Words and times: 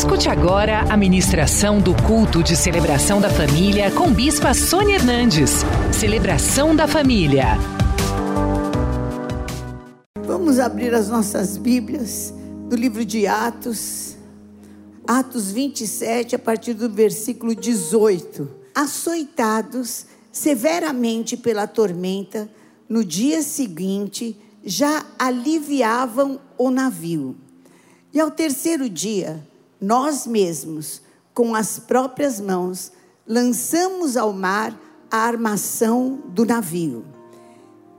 Escute 0.00 0.30
agora 0.30 0.80
a 0.90 0.96
ministração 0.96 1.78
do 1.78 1.94
culto 2.04 2.42
de 2.42 2.56
celebração 2.56 3.20
da 3.20 3.28
família 3.28 3.90
com 3.90 4.10
Bispa 4.10 4.54
Sônia 4.54 4.94
Hernandes. 4.94 5.56
Celebração 5.92 6.74
da 6.74 6.88
família. 6.88 7.48
Vamos 10.24 10.58
abrir 10.58 10.94
as 10.94 11.10
nossas 11.10 11.58
Bíblias 11.58 12.32
do 12.66 12.76
livro 12.76 13.04
de 13.04 13.26
Atos, 13.26 14.16
Atos 15.06 15.52
27, 15.52 16.34
a 16.34 16.38
partir 16.38 16.72
do 16.72 16.88
versículo 16.88 17.54
18. 17.54 18.48
Açoitados 18.74 20.06
severamente 20.32 21.36
pela 21.36 21.66
tormenta, 21.66 22.50
no 22.88 23.04
dia 23.04 23.42
seguinte 23.42 24.34
já 24.64 25.04
aliviavam 25.18 26.40
o 26.56 26.70
navio. 26.70 27.36
E 28.14 28.18
ao 28.18 28.30
terceiro 28.30 28.88
dia, 28.88 29.49
nós 29.80 30.26
mesmos, 30.26 31.02
com 31.32 31.54
as 31.54 31.78
próprias 31.78 32.40
mãos, 32.40 32.92
lançamos 33.26 34.16
ao 34.16 34.32
mar 34.32 34.78
a 35.10 35.18
armação 35.18 36.22
do 36.28 36.44
navio. 36.44 37.04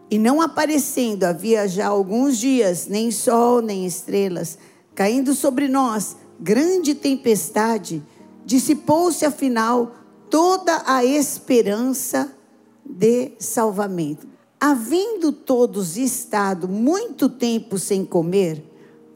E 0.09 0.19
não 0.19 0.41
aparecendo 0.41 1.23
havia 1.23 1.67
já 1.67 1.87
alguns 1.87 2.37
dias, 2.37 2.87
nem 2.87 3.11
sol, 3.11 3.61
nem 3.61 3.85
estrelas, 3.85 4.57
caindo 4.93 5.33
sobre 5.33 5.67
nós 5.67 6.17
grande 6.41 6.95
tempestade, 6.95 8.03
dissipou-se 8.43 9.23
afinal 9.23 9.95
toda 10.29 10.81
a 10.85 11.05
esperança 11.05 12.35
de 12.83 13.33
salvamento. 13.37 14.27
Havendo 14.59 15.31
todos 15.31 15.97
estado 15.97 16.67
muito 16.67 17.29
tempo 17.29 17.77
sem 17.77 18.03
comer, 18.03 18.63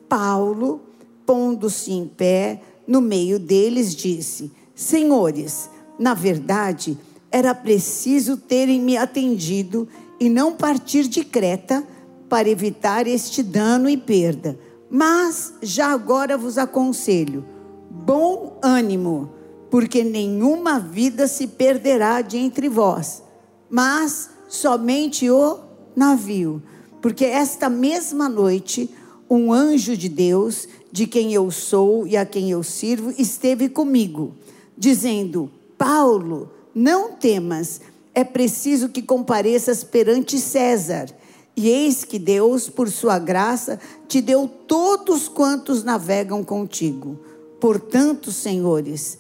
Paulo 0.07 0.81
pondo-se 1.25 1.91
em 1.91 2.07
pé 2.07 2.61
no 2.87 3.01
meio 3.01 3.39
deles, 3.39 3.95
disse: 3.95 4.51
Senhores, 4.73 5.69
na 5.97 6.13
verdade, 6.13 6.97
era 7.31 7.53
preciso 7.53 8.37
terem 8.37 8.79
me 8.79 8.97
atendido 8.97 9.87
e 10.19 10.29
não 10.29 10.53
partir 10.53 11.07
de 11.07 11.23
Creta 11.23 11.85
para 12.29 12.49
evitar 12.49 13.07
este 13.07 13.43
dano 13.43 13.89
e 13.89 13.97
perda. 13.97 14.57
Mas 14.89 15.53
já 15.61 15.87
agora 15.87 16.37
vos 16.37 16.57
aconselho: 16.57 17.45
bom 17.89 18.59
ânimo, 18.61 19.31
porque 19.69 20.03
nenhuma 20.03 20.79
vida 20.79 21.27
se 21.27 21.47
perderá 21.47 22.21
de 22.21 22.37
entre 22.37 22.69
vós, 22.69 23.23
mas 23.69 24.29
somente 24.47 25.29
o 25.29 25.59
navio. 25.95 26.61
Porque 27.01 27.25
esta 27.25 27.69
mesma 27.69 28.27
noite, 28.27 28.89
um 29.29 29.51
anjo 29.51 29.95
de 29.95 30.09
Deus 30.09 30.67
de 30.95 31.05
quem 31.05 31.33
eu 31.33 31.51
sou 31.51 32.07
e 32.07 32.15
a 32.15 32.25
quem 32.25 32.51
eu 32.51 32.63
sirvo, 32.63 33.13
esteve 33.17 33.67
comigo, 33.67 34.33
dizendo: 34.77 35.51
Paulo, 35.77 36.49
não 36.73 37.11
temas, 37.11 37.81
é 38.13 38.23
preciso 38.23 38.87
que 38.87 39.01
compareças 39.01 39.83
perante 39.83 40.39
César. 40.39 41.07
E 41.53 41.67
eis 41.67 42.05
que 42.05 42.17
Deus, 42.17 42.69
por 42.69 42.89
sua 42.89 43.19
graça, 43.19 43.77
te 44.07 44.21
deu 44.21 44.47
todos 44.47 45.27
quantos 45.27 45.83
navegam 45.83 46.45
contigo. 46.45 47.19
Portanto, 47.59 48.31
senhores, 48.31 49.17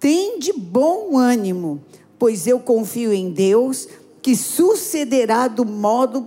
tende 0.00 0.50
bom 0.50 1.18
ânimo, 1.18 1.82
pois 2.18 2.46
eu 2.46 2.58
confio 2.58 3.12
em 3.12 3.30
Deus, 3.30 3.86
que 4.22 4.34
sucederá 4.34 5.46
do 5.46 5.66
modo 5.66 6.26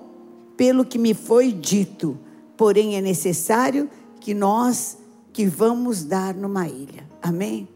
pelo 0.56 0.86
que 0.86 1.00
me 1.00 1.16
foi 1.16 1.52
dito. 1.52 2.20
Porém, 2.56 2.96
é 2.98 3.02
necessário 3.02 3.90
que 3.90 4.01
nós 4.34 4.98
que 5.34 5.46
vamos 5.46 6.04
dar 6.04 6.34
numa 6.34 6.68
ilha. 6.68 7.08
Amém? 7.22 7.68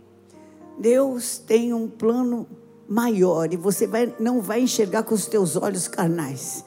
Deus 0.77 1.37
tem 1.37 1.73
um 1.73 1.87
plano 1.87 2.47
maior 2.87 3.51
e 3.53 3.57
você 3.57 3.87
vai, 3.87 4.13
não 4.19 4.41
vai 4.41 4.61
enxergar 4.61 5.03
com 5.03 5.15
os 5.15 5.25
teus 5.25 5.55
olhos 5.55 5.87
carnais. 5.87 6.63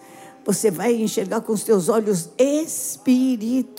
Você 0.48 0.70
vai 0.70 0.95
enxergar 0.95 1.42
com 1.42 1.52
os 1.52 1.63
teus 1.63 1.91
olhos 1.91 2.30
espirituais. 2.39 3.77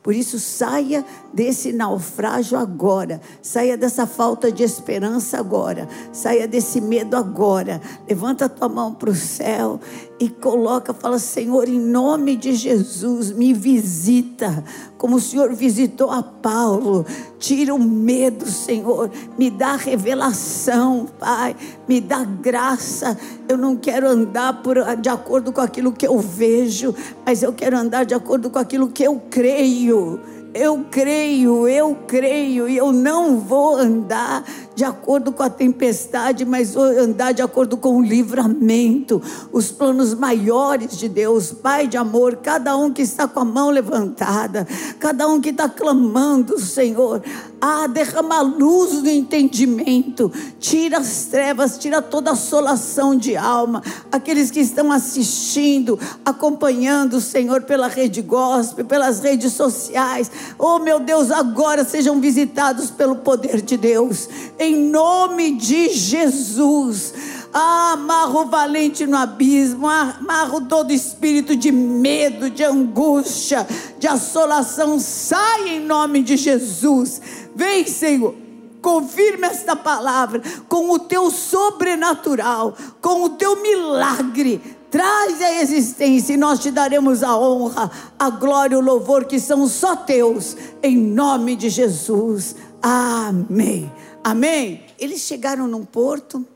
Por 0.00 0.14
isso, 0.14 0.38
saia 0.38 1.04
desse 1.34 1.72
naufrágio 1.72 2.56
agora. 2.56 3.20
Saia 3.42 3.76
dessa 3.76 4.06
falta 4.06 4.52
de 4.52 4.62
esperança 4.62 5.36
agora. 5.36 5.88
Saia 6.12 6.46
desse 6.46 6.80
medo 6.80 7.16
agora. 7.16 7.80
Levanta 8.08 8.44
a 8.44 8.48
tua 8.48 8.68
mão 8.68 8.94
para 8.94 9.10
o 9.10 9.14
céu 9.16 9.80
e 10.20 10.28
coloca, 10.28 10.94
fala: 10.94 11.18
Senhor, 11.18 11.68
em 11.68 11.80
nome 11.80 12.36
de 12.36 12.54
Jesus, 12.54 13.32
me 13.32 13.52
visita, 13.52 14.62
como 14.98 15.16
o 15.16 15.20
Senhor 15.20 15.52
visitou 15.52 16.10
a 16.10 16.22
Paulo. 16.22 17.04
Tira 17.38 17.74
o 17.74 17.78
medo, 17.78 18.46
Senhor. 18.46 19.10
Me 19.38 19.50
dá 19.50 19.76
revelação, 19.76 21.06
Pai. 21.18 21.54
Me 21.88 22.00
dá 22.00 22.24
graça. 22.24 23.18
Eu 23.48 23.56
não 23.56 23.76
quero 23.76 24.08
andar 24.08 24.62
por, 24.62 24.76
de 24.96 25.08
acordo 25.08 25.52
com 25.52 25.60
aquilo 25.60 25.92
que 25.92 26.06
eu 26.06 26.18
vejo, 26.18 26.94
mas 27.24 27.42
eu 27.42 27.52
quero 27.52 27.76
andar 27.76 28.04
de 28.04 28.14
acordo 28.14 28.50
com 28.50 28.58
aquilo 28.58 28.88
que 28.88 29.04
eu 29.04 29.20
creio 29.30 30.20
eu 30.56 30.86
creio, 30.90 31.68
eu 31.68 31.94
creio, 32.06 32.68
e 32.68 32.76
eu 32.76 32.90
não 32.92 33.38
vou 33.38 33.76
andar 33.76 34.44
de 34.74 34.84
acordo 34.84 35.32
com 35.32 35.42
a 35.42 35.50
tempestade, 35.50 36.44
mas 36.44 36.74
vou 36.74 36.84
andar 36.84 37.32
de 37.32 37.42
acordo 37.42 37.76
com 37.76 37.96
o 37.96 38.02
livramento, 38.02 39.22
os 39.52 39.70
planos 39.70 40.14
maiores 40.14 40.98
de 40.98 41.08
Deus, 41.08 41.52
Pai 41.52 41.86
de 41.86 41.96
amor, 41.96 42.36
cada 42.36 42.76
um 42.76 42.92
que 42.92 43.02
está 43.02 43.26
com 43.26 43.40
a 43.40 43.44
mão 43.44 43.70
levantada, 43.70 44.66
cada 44.98 45.26
um 45.28 45.40
que 45.40 45.50
está 45.50 45.68
clamando, 45.68 46.58
Senhor, 46.58 47.22
ah, 47.60 47.86
derrama 47.86 48.38
a 48.38 48.42
luz 48.42 49.02
do 49.02 49.08
entendimento, 49.08 50.30
tira 50.60 50.98
as 50.98 51.24
trevas, 51.24 51.78
tira 51.78 52.02
toda 52.02 52.30
a 52.30 52.32
assolação 52.34 53.16
de 53.16 53.36
alma, 53.36 53.82
aqueles 54.12 54.50
que 54.50 54.60
estão 54.60 54.92
assistindo, 54.92 55.98
acompanhando, 56.24 57.20
Senhor, 57.20 57.62
pela 57.62 57.88
rede 57.88 58.20
gospel, 58.20 58.84
pelas 58.84 59.20
redes 59.20 59.54
sociais, 59.54 60.30
oh 60.58 60.78
meu 60.78 61.00
Deus, 61.00 61.30
agora 61.30 61.84
sejam 61.84 62.20
visitados 62.20 62.90
pelo 62.90 63.16
poder 63.16 63.60
de 63.60 63.76
Deus 63.76 64.28
em 64.58 64.76
nome 64.76 65.52
de 65.52 65.90
Jesus. 65.90 67.14
Ah, 67.52 67.92
amarro 67.92 68.46
valente 68.46 69.06
no 69.06 69.16
abismo, 69.16 69.88
amarro 69.88 70.62
todo 70.62 70.92
espírito 70.92 71.56
de 71.56 71.72
medo, 71.72 72.50
de 72.50 72.62
angústia, 72.62 73.66
de 73.98 74.06
assolação. 74.06 74.98
Sai 74.98 75.76
em 75.76 75.80
nome 75.80 76.22
de 76.22 76.36
Jesus. 76.36 77.20
Vem, 77.54 77.86
Senhor. 77.86 78.34
Confirma 78.82 79.46
esta 79.46 79.74
palavra 79.74 80.40
com 80.68 80.90
o 80.90 80.98
teu 80.98 81.30
sobrenatural, 81.30 82.76
com 83.00 83.24
o 83.24 83.30
teu 83.30 83.60
milagre. 83.60 84.75
Traz 84.90 85.42
a 85.42 85.60
existência 85.60 86.34
e 86.34 86.36
nós 86.36 86.60
te 86.60 86.70
daremos 86.70 87.22
a 87.22 87.36
honra, 87.36 87.90
a 88.18 88.30
glória 88.30 88.78
o 88.78 88.80
louvor 88.80 89.24
que 89.24 89.40
são 89.40 89.66
só 89.66 89.96
teus, 89.96 90.56
em 90.82 90.96
nome 90.96 91.56
de 91.56 91.68
Jesus. 91.68 92.54
Amém. 92.80 93.90
Amém? 94.22 94.84
Eles 94.98 95.20
chegaram 95.22 95.66
num 95.66 95.84
porto, 95.84 96.46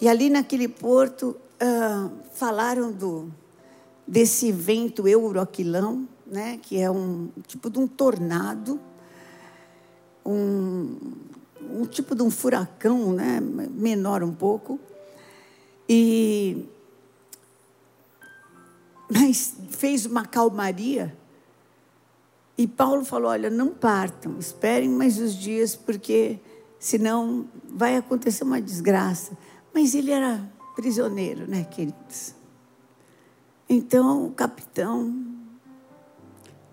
e 0.00 0.08
ali 0.08 0.28
naquele 0.28 0.66
porto 0.66 1.36
uh, 1.62 2.10
falaram 2.32 2.90
do, 2.90 3.30
desse 4.06 4.50
vento 4.50 5.06
euroquilão, 5.06 6.08
né, 6.26 6.58
que 6.60 6.78
é 6.80 6.90
um 6.90 7.28
tipo 7.46 7.70
de 7.70 7.78
um 7.78 7.86
tornado, 7.86 8.80
um, 10.26 10.96
um 11.70 11.84
tipo 11.86 12.14
de 12.14 12.22
um 12.22 12.30
furacão, 12.30 13.12
né, 13.12 13.40
menor 13.40 14.22
um 14.22 14.32
pouco. 14.32 14.80
E 15.94 16.66
mas 19.10 19.54
fez 19.68 20.06
uma 20.06 20.24
calmaria 20.24 21.14
e 22.56 22.66
Paulo 22.66 23.04
falou: 23.04 23.30
olha, 23.30 23.50
não 23.50 23.68
partam, 23.68 24.38
esperem 24.38 24.88
mais 24.88 25.18
os 25.18 25.34
dias, 25.34 25.76
porque 25.76 26.40
senão 26.78 27.46
vai 27.68 27.98
acontecer 27.98 28.42
uma 28.42 28.58
desgraça. 28.58 29.36
Mas 29.74 29.94
ele 29.94 30.10
era 30.10 30.50
prisioneiro, 30.74 31.46
né, 31.46 31.64
queridos? 31.64 32.34
Então 33.68 34.24
o 34.28 34.32
capitão 34.32 35.14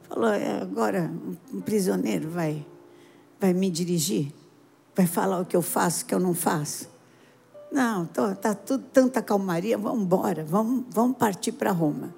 falou: 0.08 0.30
é, 0.30 0.62
agora 0.62 1.12
um 1.54 1.60
prisioneiro 1.60 2.30
vai, 2.30 2.66
vai 3.38 3.52
me 3.52 3.70
dirigir? 3.70 4.34
Vai 4.96 5.08
falar 5.08 5.42
o 5.42 5.46
que 5.46 5.58
eu 5.58 5.62
faço, 5.62 6.06
o 6.06 6.08
que 6.08 6.16
eu 6.16 6.22
não 6.22 6.34
faço? 6.34 6.99
Não, 7.72 8.04
está 8.04 8.34
tá 8.34 8.54
tudo 8.56 8.84
tanta 8.92 9.22
calmaria, 9.22 9.78
vamos 9.78 10.04
embora, 10.04 10.44
vamos, 10.44 10.86
vamos 10.90 11.18
partir 11.18 11.52
para 11.52 11.72
Roma. 11.72 12.14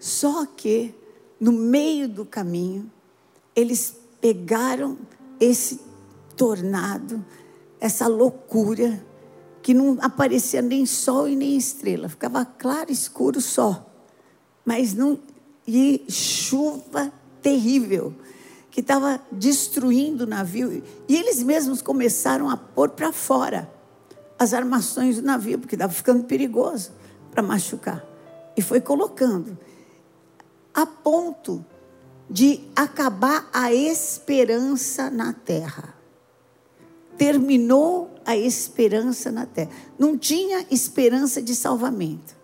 Só 0.00 0.44
que, 0.44 0.92
no 1.38 1.52
meio 1.52 2.08
do 2.08 2.24
caminho, 2.24 2.90
eles 3.54 3.96
pegaram 4.20 4.98
esse 5.38 5.80
tornado, 6.36 7.24
essa 7.80 8.08
loucura, 8.08 9.00
que 9.62 9.72
não 9.72 9.96
aparecia 10.00 10.60
nem 10.60 10.84
sol 10.84 11.28
e 11.28 11.36
nem 11.36 11.56
estrela, 11.56 12.08
ficava 12.08 12.44
claro, 12.44 12.90
escuro 12.90 13.40
só. 13.40 13.86
Mas 14.64 14.92
não. 14.94 15.18
E 15.68 16.04
chuva 16.08 17.12
terrível, 17.42 18.14
que 18.70 18.80
estava 18.80 19.20
destruindo 19.32 20.22
o 20.22 20.26
navio. 20.26 20.82
E 21.08 21.16
eles 21.16 21.42
mesmos 21.42 21.82
começaram 21.82 22.48
a 22.48 22.56
pôr 22.56 22.90
para 22.90 23.12
fora 23.12 23.75
as 24.38 24.52
armações 24.52 25.16
do 25.16 25.22
navio, 25.22 25.58
porque 25.58 25.74
estava 25.74 25.92
ficando 25.92 26.24
perigoso 26.24 26.92
para 27.30 27.42
machucar. 27.42 28.04
E 28.56 28.62
foi 28.62 28.80
colocando, 28.80 29.58
a 30.74 30.86
ponto 30.86 31.64
de 32.28 32.60
acabar 32.74 33.48
a 33.52 33.72
esperança 33.72 35.10
na 35.10 35.32
terra. 35.32 35.94
Terminou 37.16 38.14
a 38.24 38.36
esperança 38.36 39.30
na 39.30 39.46
terra. 39.46 39.70
Não 39.98 40.18
tinha 40.18 40.66
esperança 40.70 41.40
de 41.40 41.54
salvamento. 41.54 42.36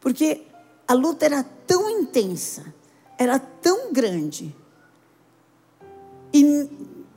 Porque 0.00 0.42
a 0.86 0.94
luta 0.94 1.24
era 1.24 1.42
tão 1.42 1.88
intensa, 1.88 2.74
era 3.18 3.38
tão 3.38 3.92
grande, 3.92 4.54
e, 6.32 6.68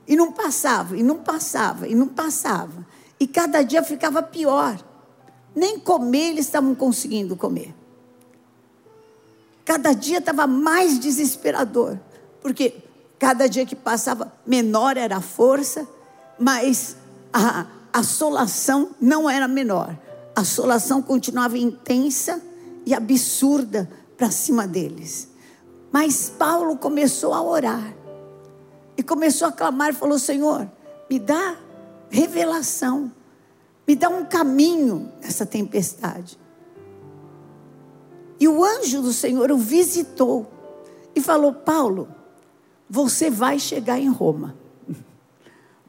e 0.06 0.16
não 0.16 0.32
passava, 0.32 0.96
e 0.96 1.02
não 1.02 1.18
passava, 1.18 1.88
e 1.88 1.94
não 1.94 2.08
passava. 2.08 2.86
E 3.22 3.26
cada 3.28 3.62
dia 3.62 3.84
ficava 3.84 4.20
pior. 4.20 4.76
Nem 5.54 5.78
comer 5.78 6.30
eles 6.30 6.46
estavam 6.46 6.74
conseguindo 6.74 7.36
comer. 7.36 7.72
Cada 9.64 9.92
dia 9.92 10.18
estava 10.18 10.44
mais 10.44 10.98
desesperador, 10.98 12.00
porque 12.40 12.74
cada 13.20 13.48
dia 13.48 13.64
que 13.64 13.76
passava, 13.76 14.32
menor 14.44 14.96
era 14.96 15.18
a 15.18 15.20
força, 15.20 15.86
mas 16.36 16.96
a 17.32 17.66
assolação 17.92 18.90
não 19.00 19.30
era 19.30 19.46
menor. 19.46 19.96
A 20.34 20.40
assolação 20.40 21.00
continuava 21.00 21.56
intensa 21.56 22.42
e 22.84 22.92
absurda 22.92 23.88
para 24.16 24.32
cima 24.32 24.66
deles. 24.66 25.28
Mas 25.92 26.28
Paulo 26.28 26.76
começou 26.76 27.32
a 27.32 27.40
orar 27.40 27.94
e 28.96 29.02
começou 29.04 29.46
a 29.46 29.52
clamar 29.52 29.90
e 29.90 29.92
falou: 29.92 30.18
Senhor, 30.18 30.68
me 31.08 31.20
dá 31.20 31.56
revelação, 32.12 33.10
me 33.88 33.96
dá 33.96 34.08
um 34.08 34.24
caminho 34.24 35.10
nessa 35.20 35.46
tempestade. 35.46 36.38
E 38.38 38.46
o 38.46 38.62
anjo 38.62 39.00
do 39.00 39.12
Senhor 39.12 39.50
o 39.50 39.56
visitou 39.56 40.46
e 41.14 41.20
falou: 41.20 41.54
Paulo, 41.54 42.08
você 42.88 43.30
vai 43.30 43.58
chegar 43.58 43.98
em 43.98 44.08
Roma. 44.08 44.54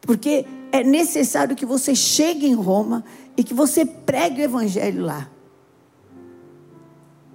Porque 0.02 0.46
é 0.72 0.84
necessário 0.84 1.56
que 1.56 1.66
você 1.66 1.94
chegue 1.94 2.48
em 2.48 2.54
Roma 2.54 3.04
e 3.36 3.44
que 3.44 3.54
você 3.54 3.86
pregue 3.86 4.42
o 4.42 4.46
evangelho 4.46 5.06
lá. 5.06 5.30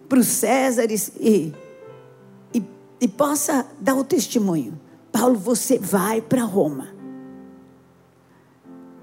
Para 0.08 0.19
os 0.19 0.26
Césares 0.26 1.12
e, 1.20 1.52
e, 2.55 2.62
e 2.99 3.06
possa 3.06 3.67
dar 3.79 3.94
o 3.94 4.05
testemunho. 4.05 4.81
Paulo, 5.12 5.38
você 5.38 5.79
vai 5.79 6.23
para 6.23 6.43
Roma. 6.44 6.98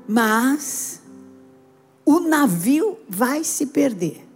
Mas 0.08 1.02
o 2.06 2.20
navio 2.20 2.98
vai 3.10 3.44
se 3.44 3.68
perder. 3.68 4.28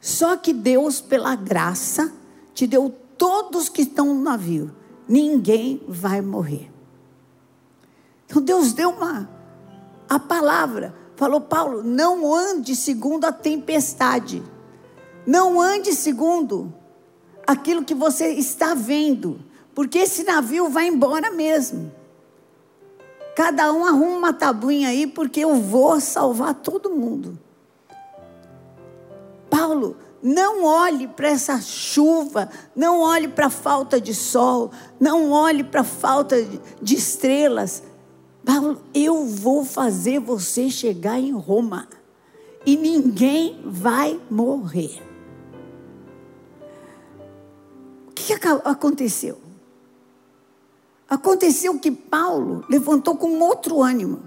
Só 0.00 0.36
que 0.36 0.52
Deus, 0.52 1.00
pela 1.00 1.34
graça, 1.34 2.12
te 2.54 2.66
deu 2.66 2.94
todos 3.18 3.68
que 3.68 3.82
estão 3.82 4.14
no 4.14 4.22
navio. 4.22 4.74
Ninguém 5.06 5.82
vai 5.86 6.22
morrer. 6.22 6.70
Então 8.26 8.40
Deus 8.40 8.72
deu 8.72 8.90
uma 8.90 9.28
a 10.08 10.18
palavra. 10.18 10.94
Falou 11.16 11.40
Paulo, 11.40 11.82
não 11.82 12.34
ande 12.34 12.74
segundo 12.74 13.26
a 13.26 13.32
tempestade. 13.32 14.42
Não 15.26 15.60
ande 15.60 15.92
segundo 15.94 16.72
aquilo 17.46 17.84
que 17.84 17.94
você 17.94 18.28
está 18.32 18.74
vendo, 18.74 19.40
porque 19.74 19.98
esse 19.98 20.24
navio 20.24 20.68
vai 20.68 20.86
embora 20.86 21.30
mesmo. 21.30 21.92
Cada 23.40 23.72
um 23.72 23.86
arruma 23.86 24.18
uma 24.18 24.32
tabuinha 24.34 24.90
aí, 24.90 25.06
porque 25.06 25.40
eu 25.40 25.54
vou 25.54 25.98
salvar 25.98 26.52
todo 26.52 26.90
mundo. 26.90 27.38
Paulo, 29.48 29.96
não 30.22 30.62
olhe 30.62 31.08
para 31.08 31.30
essa 31.30 31.58
chuva, 31.58 32.50
não 32.76 33.00
olhe 33.00 33.28
para 33.28 33.46
a 33.46 33.50
falta 33.50 33.98
de 33.98 34.14
sol, 34.14 34.70
não 35.00 35.30
olhe 35.30 35.64
para 35.64 35.80
a 35.80 35.84
falta 35.84 36.36
de 36.82 36.94
estrelas. 36.94 37.82
Paulo, 38.44 38.78
eu 38.92 39.24
vou 39.24 39.64
fazer 39.64 40.18
você 40.20 40.68
chegar 40.68 41.18
em 41.18 41.32
Roma 41.32 41.88
e 42.66 42.76
ninguém 42.76 43.58
vai 43.64 44.20
morrer. 44.30 45.02
O 48.06 48.12
que 48.12 48.34
aconteceu? 48.66 49.49
Aconteceu 51.10 51.78
que 51.78 51.90
Paulo 51.90 52.64
levantou 52.70 53.16
com 53.16 53.40
outro 53.40 53.82
ânimo, 53.82 54.22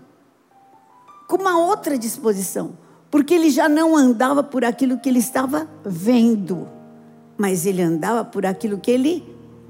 com 1.27 1.37
uma 1.37 1.57
outra 1.57 1.97
disposição 1.97 2.83
porque 3.13 3.35
ele 3.35 3.51
já 3.51 3.69
não 3.69 3.95
andava 3.95 4.41
por 4.41 4.65
aquilo 4.65 4.97
que 4.97 5.07
ele 5.07 5.19
estava 5.19 5.69
vendo, 5.85 6.67
mas 7.37 7.63
ele 7.63 7.79
andava 7.79 8.25
por 8.25 8.43
aquilo 8.43 8.79
que 8.79 8.89
ele 8.89 9.23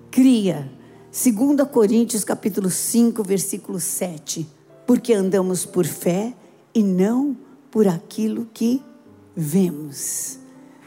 cria. 0.10 0.72
2 1.12 1.68
Coríntios 1.70 2.24
capítulo 2.24 2.70
5, 2.70 3.22
versículo 3.22 3.82
7. 3.82 4.48
Porque 4.88 5.14
andamos 5.14 5.66
por 5.66 5.86
fé 5.86 6.34
e 6.74 6.82
não 6.82 7.36
por 7.70 7.86
aquilo 7.86 8.48
que 8.54 8.82
vemos. 9.36 10.40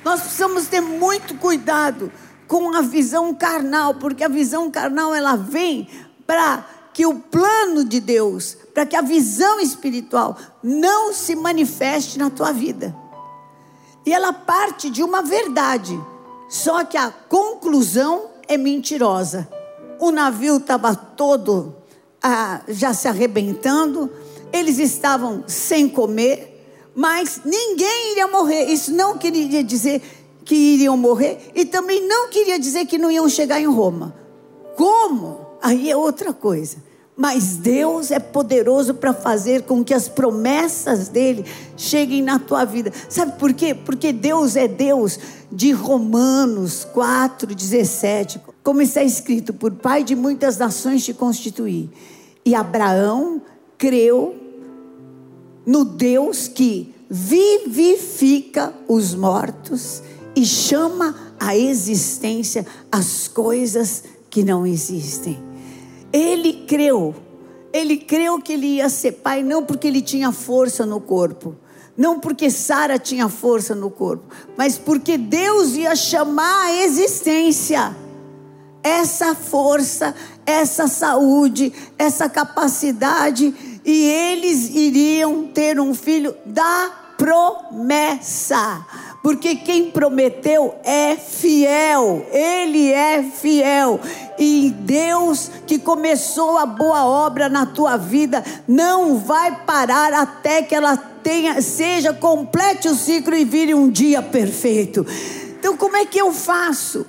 Nós 0.02 0.22
precisamos 0.22 0.66
ter 0.66 0.80
muito 0.80 1.34
cuidado 1.34 2.10
com 2.48 2.74
a 2.74 2.80
visão 2.80 3.34
carnal, 3.34 3.96
porque 3.96 4.24
a 4.24 4.28
visão 4.28 4.70
carnal 4.70 5.14
ela 5.14 5.36
vem 5.36 5.86
para 6.26 6.66
que 6.92 7.04
o 7.04 7.14
plano 7.14 7.84
de 7.84 8.00
Deus, 8.00 8.56
para 8.72 8.86
que 8.86 8.96
a 8.96 9.02
visão 9.02 9.60
espiritual 9.60 10.36
não 10.62 11.12
se 11.12 11.36
manifeste 11.36 12.18
na 12.18 12.30
tua 12.30 12.52
vida. 12.52 12.96
E 14.04 14.12
ela 14.12 14.32
parte 14.32 14.88
de 14.88 15.02
uma 15.02 15.20
verdade, 15.20 15.98
só 16.48 16.84
que 16.84 16.96
a 16.96 17.10
conclusão 17.10 18.30
é 18.48 18.56
mentirosa. 18.56 19.46
O 19.98 20.10
navio 20.10 20.56
estava 20.56 20.94
todo 20.94 21.76
ah, 22.22 22.60
já 22.68 22.94
se 22.94 23.08
arrebentando, 23.08 24.10
eles 24.52 24.78
estavam 24.78 25.44
sem 25.46 25.88
comer, 25.88 26.92
mas 26.94 27.42
ninguém 27.44 28.12
iria 28.12 28.26
morrer. 28.26 28.64
Isso 28.64 28.92
não 28.92 29.18
queria 29.18 29.62
dizer 29.62 30.00
que 30.44 30.54
iriam 30.54 30.96
morrer 30.96 31.50
e 31.54 31.64
também 31.64 32.06
não 32.06 32.30
queria 32.30 32.58
dizer 32.58 32.86
que 32.86 32.96
não 32.96 33.10
iam 33.10 33.28
chegar 33.28 33.60
em 33.60 33.66
Roma. 33.66 34.14
Como? 34.76 35.45
Aí 35.66 35.90
é 35.90 35.96
outra 35.96 36.32
coisa. 36.32 36.76
Mas 37.16 37.56
Deus 37.56 38.12
é 38.12 38.20
poderoso 38.20 38.94
para 38.94 39.12
fazer 39.12 39.62
com 39.62 39.82
que 39.82 39.92
as 39.92 40.06
promessas 40.06 41.08
dele 41.08 41.44
cheguem 41.76 42.22
na 42.22 42.38
tua 42.38 42.64
vida. 42.64 42.92
Sabe 43.08 43.36
por 43.36 43.52
quê? 43.52 43.74
Porque 43.74 44.12
Deus 44.12 44.54
é 44.54 44.68
Deus 44.68 45.18
de 45.50 45.72
Romanos 45.72 46.86
4:17, 46.94 48.40
como 48.62 48.80
está 48.80 49.02
escrito: 49.02 49.52
"Por 49.52 49.72
pai 49.72 50.04
de 50.04 50.14
muitas 50.14 50.56
nações 50.56 51.04
te 51.04 51.12
constituí". 51.12 51.90
E 52.44 52.54
Abraão 52.54 53.42
creu 53.76 54.36
no 55.66 55.84
Deus 55.84 56.46
que 56.46 56.94
vivifica 57.10 58.72
os 58.86 59.16
mortos 59.16 60.00
e 60.36 60.46
chama 60.46 61.16
à 61.40 61.56
existência 61.56 62.64
as 62.92 63.26
coisas 63.26 64.04
que 64.30 64.44
não 64.44 64.64
existem. 64.64 65.45
Ele 66.16 66.64
creu. 66.66 67.14
Ele 67.72 67.98
creu 67.98 68.40
que 68.40 68.54
ele 68.54 68.76
ia 68.76 68.88
ser 68.88 69.12
pai 69.12 69.42
não 69.42 69.62
porque 69.64 69.86
ele 69.86 70.00
tinha 70.00 70.32
força 70.32 70.86
no 70.86 70.98
corpo, 70.98 71.54
não 71.94 72.18
porque 72.18 72.48
Sara 72.48 72.98
tinha 72.98 73.28
força 73.28 73.74
no 73.74 73.90
corpo, 73.90 74.24
mas 74.56 74.78
porque 74.78 75.18
Deus 75.18 75.74
ia 75.74 75.94
chamar 75.94 76.66
a 76.66 76.72
existência 76.84 77.94
essa 78.86 79.34
força, 79.34 80.14
essa 80.46 80.86
saúde, 80.86 81.72
essa 81.98 82.28
capacidade, 82.28 83.52
e 83.84 84.04
eles 84.04 84.68
iriam 84.68 85.48
ter 85.48 85.80
um 85.80 85.92
filho 85.92 86.36
da 86.46 86.92
promessa 87.18 88.86
porque 89.26 89.56
quem 89.56 89.90
prometeu 89.90 90.76
é 90.84 91.16
fiel, 91.16 92.24
ele 92.30 92.92
é 92.92 93.24
fiel. 93.24 93.98
E 94.38 94.70
Deus 94.70 95.50
que 95.66 95.80
começou 95.80 96.56
a 96.56 96.64
boa 96.64 97.04
obra 97.04 97.48
na 97.48 97.66
tua 97.66 97.96
vida 97.96 98.44
não 98.68 99.18
vai 99.18 99.64
parar 99.64 100.12
até 100.12 100.62
que 100.62 100.76
ela 100.76 100.96
tenha, 100.96 101.60
seja 101.60 102.12
complete 102.12 102.86
o 102.86 102.94
ciclo 102.94 103.34
e 103.34 103.44
vire 103.44 103.74
um 103.74 103.90
dia 103.90 104.22
perfeito. 104.22 105.04
Então, 105.58 105.76
como 105.76 105.96
é 105.96 106.06
que 106.06 106.20
eu 106.20 106.32
faço 106.32 107.04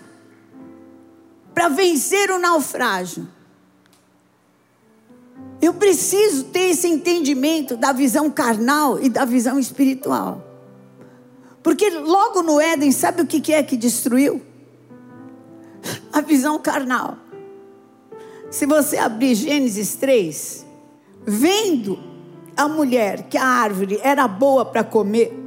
para 1.53 1.69
vencer 1.69 2.31
o 2.31 2.39
naufrágio? 2.39 3.27
Eu 5.61 5.75
preciso 5.75 6.45
ter 6.45 6.71
esse 6.71 6.87
entendimento 6.87 7.77
da 7.77 7.91
visão 7.91 8.27
carnal 8.31 8.99
e 8.99 9.07
da 9.07 9.23
visão 9.23 9.59
espiritual. 9.59 10.46
Porque 11.67 11.89
logo 11.89 12.41
no 12.43 12.61
Éden, 12.61 12.93
sabe 12.93 13.23
o 13.23 13.27
que 13.27 13.51
é 13.51 13.61
que 13.61 13.75
destruiu? 13.75 14.41
A 16.13 16.21
visão 16.21 16.57
carnal. 16.57 17.17
Se 18.49 18.65
você 18.65 18.95
abrir 18.95 19.35
Gênesis 19.35 19.95
3, 19.95 20.65
vendo 21.25 21.99
a 22.55 22.69
mulher 22.69 23.23
que 23.23 23.37
a 23.37 23.45
árvore 23.45 23.99
era 24.01 24.29
boa 24.29 24.63
para 24.63 24.81
comer 24.81 25.37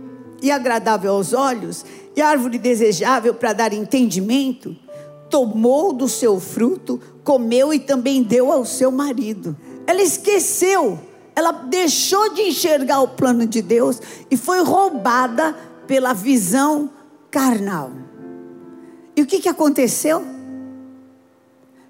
e 0.43 0.51
agradável 0.51 1.15
aos 1.15 1.33
olhos, 1.33 1.87
e 2.15 2.21
árvore 2.21 2.59
desejável 2.59 3.33
para 3.33 3.55
dar 3.55 3.73
entendimento, 3.73 4.77
tomou 5.31 5.91
do 5.91 6.07
seu 6.07 6.39
fruto, 6.39 7.01
comeu 7.25 7.73
e 7.73 7.79
também 7.79 8.23
deu 8.23 8.53
ao 8.53 8.67
seu 8.67 8.93
marido. 8.93 9.57
Ela 9.87 10.03
esqueceu, 10.03 10.99
ela 11.35 11.51
deixou 11.51 12.35
de 12.35 12.43
enxergar 12.43 13.01
o 13.01 13.09
plano 13.09 13.47
de 13.47 13.63
Deus 13.63 14.03
e 14.31 14.37
foi 14.37 14.63
roubada 14.63 15.70
pela 15.91 16.15
visão 16.15 16.89
carnal. 17.33 17.91
E 19.17 19.23
o 19.23 19.27
que, 19.27 19.41
que 19.41 19.49
aconteceu? 19.49 20.25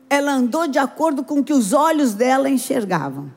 Ela 0.08 0.32
andou 0.32 0.66
de 0.66 0.78
acordo 0.78 1.22
com 1.22 1.40
o 1.40 1.44
que 1.44 1.52
os 1.52 1.74
olhos 1.74 2.14
dela 2.14 2.48
enxergavam. 2.48 3.30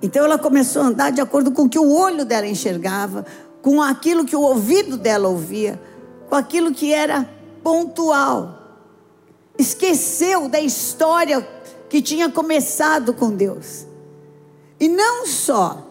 Então 0.00 0.24
ela 0.24 0.38
começou 0.38 0.82
a 0.82 0.84
andar 0.84 1.10
de 1.10 1.20
acordo 1.20 1.50
com 1.50 1.62
o 1.62 1.68
que 1.68 1.80
o 1.80 1.92
olho 1.92 2.24
dela 2.24 2.46
enxergava, 2.46 3.26
com 3.60 3.82
aquilo 3.82 4.24
que 4.24 4.36
o 4.36 4.40
ouvido 4.40 4.96
dela 4.96 5.26
ouvia, 5.26 5.82
com 6.28 6.36
aquilo 6.36 6.72
que 6.72 6.94
era 6.94 7.28
pontual. 7.60 8.56
Esqueceu 9.58 10.48
da 10.48 10.60
história 10.60 11.44
que 11.90 12.00
tinha 12.00 12.30
começado 12.30 13.12
com 13.12 13.34
Deus. 13.34 13.84
E 14.78 14.86
não 14.86 15.26
só 15.26 15.87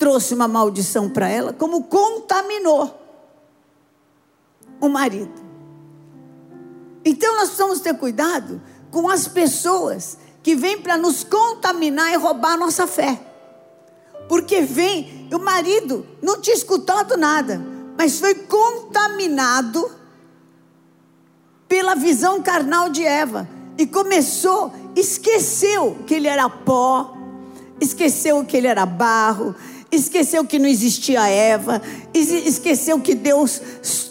trouxe 0.00 0.32
uma 0.32 0.48
maldição 0.48 1.10
para 1.10 1.28
ela, 1.28 1.52
como 1.52 1.84
contaminou 1.84 2.98
o 4.80 4.88
marido. 4.88 5.34
Então 7.04 7.36
nós 7.36 7.50
precisamos 7.50 7.80
ter 7.80 7.94
cuidado 7.98 8.62
com 8.90 9.10
as 9.10 9.28
pessoas 9.28 10.16
que 10.42 10.56
vêm 10.56 10.80
para 10.80 10.96
nos 10.96 11.22
contaminar 11.22 12.12
e 12.14 12.16
roubar 12.16 12.54
a 12.54 12.56
nossa 12.56 12.86
fé. 12.86 13.20
Porque 14.26 14.62
vem, 14.62 15.28
o 15.30 15.38
marido 15.38 16.06
não 16.22 16.40
tinha 16.40 16.56
escutado 16.56 17.18
nada, 17.18 17.60
mas 17.98 18.18
foi 18.18 18.34
contaminado 18.34 19.90
pela 21.68 21.94
visão 21.94 22.42
carnal 22.42 22.88
de 22.88 23.04
Eva 23.04 23.46
e 23.76 23.86
começou, 23.86 24.72
esqueceu 24.96 25.98
que 26.06 26.14
ele 26.14 26.26
era 26.26 26.48
pó, 26.48 27.14
esqueceu 27.78 28.44
que 28.46 28.56
ele 28.56 28.66
era 28.66 28.86
barro, 28.86 29.54
esqueceu 29.90 30.44
que 30.44 30.58
não 30.58 30.68
existia 30.68 31.28
Eva, 31.28 31.82
esqueceu 32.14 33.00
que 33.00 33.14
Deus 33.14 33.60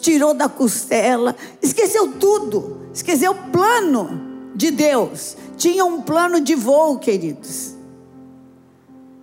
tirou 0.01 0.33
da 0.33 0.49
costela, 0.49 1.35
esqueceu 1.61 2.13
tudo, 2.13 2.81
esqueceu 2.93 3.31
o 3.31 3.51
plano 3.51 4.51
de 4.55 4.71
Deus. 4.71 5.37
Tinha 5.57 5.85
um 5.85 6.01
plano 6.01 6.41
de 6.41 6.55
voo, 6.55 6.99
queridos. 6.99 7.75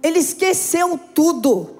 Ele 0.03 0.19
esqueceu 0.19 0.99
tudo 1.15 1.71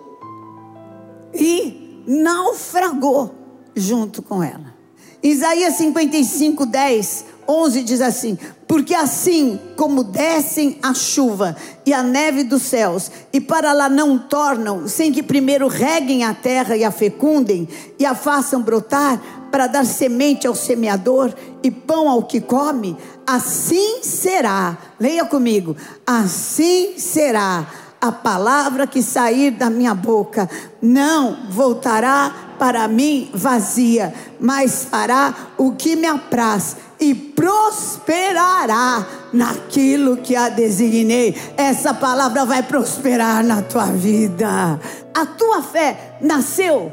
e 1.35 2.03
naufragou 2.07 3.35
junto 3.75 4.23
com 4.23 4.43
ela. 4.43 4.75
Isaías 5.23 5.75
55, 5.75 6.67
10, 6.67 7.25
11 7.49 7.83
diz 7.83 8.01
assim: 8.01 8.39
Porque 8.67 8.95
assim 8.95 9.59
como 9.77 10.03
descem 10.03 10.79
a 10.83 10.93
chuva 10.95 11.57
e 11.85 11.93
a 11.93 12.03
neve 12.03 12.45
dos 12.45 12.63
céus, 12.63 13.11
e 13.33 13.41
para 13.41 13.73
lá 13.73 13.89
não 13.89 14.19
tornam, 14.19 14.89
sem 14.89 15.13
que 15.13 15.23
primeiro 15.23 15.69
reguem 15.69 16.25
a 16.25 16.35
terra 16.35 16.77
e 16.77 16.85
a 16.85 16.91
fecundem, 16.91 17.69
e 17.99 18.05
a 18.05 18.15
façam 18.15 18.63
brotar, 18.63 19.21
para 19.51 19.67
dar 19.67 19.87
semente 19.87 20.47
ao 20.47 20.55
semeador 20.55 21.33
e 21.63 21.71
pão 21.71 22.09
ao 22.09 22.25
que 22.25 22.41
come, 22.41 22.97
assim 23.27 24.03
será, 24.03 24.77
leia 24.99 25.25
comigo, 25.25 25.77
assim 26.07 26.99
será 26.99 27.67
a 28.01 28.13
palavra 28.13 28.87
que 28.87 29.03
sair 29.03 29.51
da 29.51 29.71
minha 29.71 29.95
boca. 29.95 30.49
Não 30.81 31.51
voltará 31.51 32.46
para 32.59 32.87
mim 32.89 33.31
vazia, 33.33 34.13
mas 34.41 34.85
fará 34.85 35.35
o 35.57 35.73
que 35.73 35.97
me 35.97 36.07
apraz 36.07 36.77
e 36.99 37.15
prosperará 37.15 39.07
naquilo 39.33 40.17
que 40.17 40.35
a 40.35 40.49
designei. 40.49 41.35
Essa 41.57 41.93
palavra 41.93 42.45
vai 42.45 42.63
prosperar 42.63 43.45
na 43.45 43.63
tua 43.63 43.87
vida. 43.87 44.81
A 45.15 45.27
tua 45.27 45.63
fé 45.63 46.19
nasceu 46.21 46.93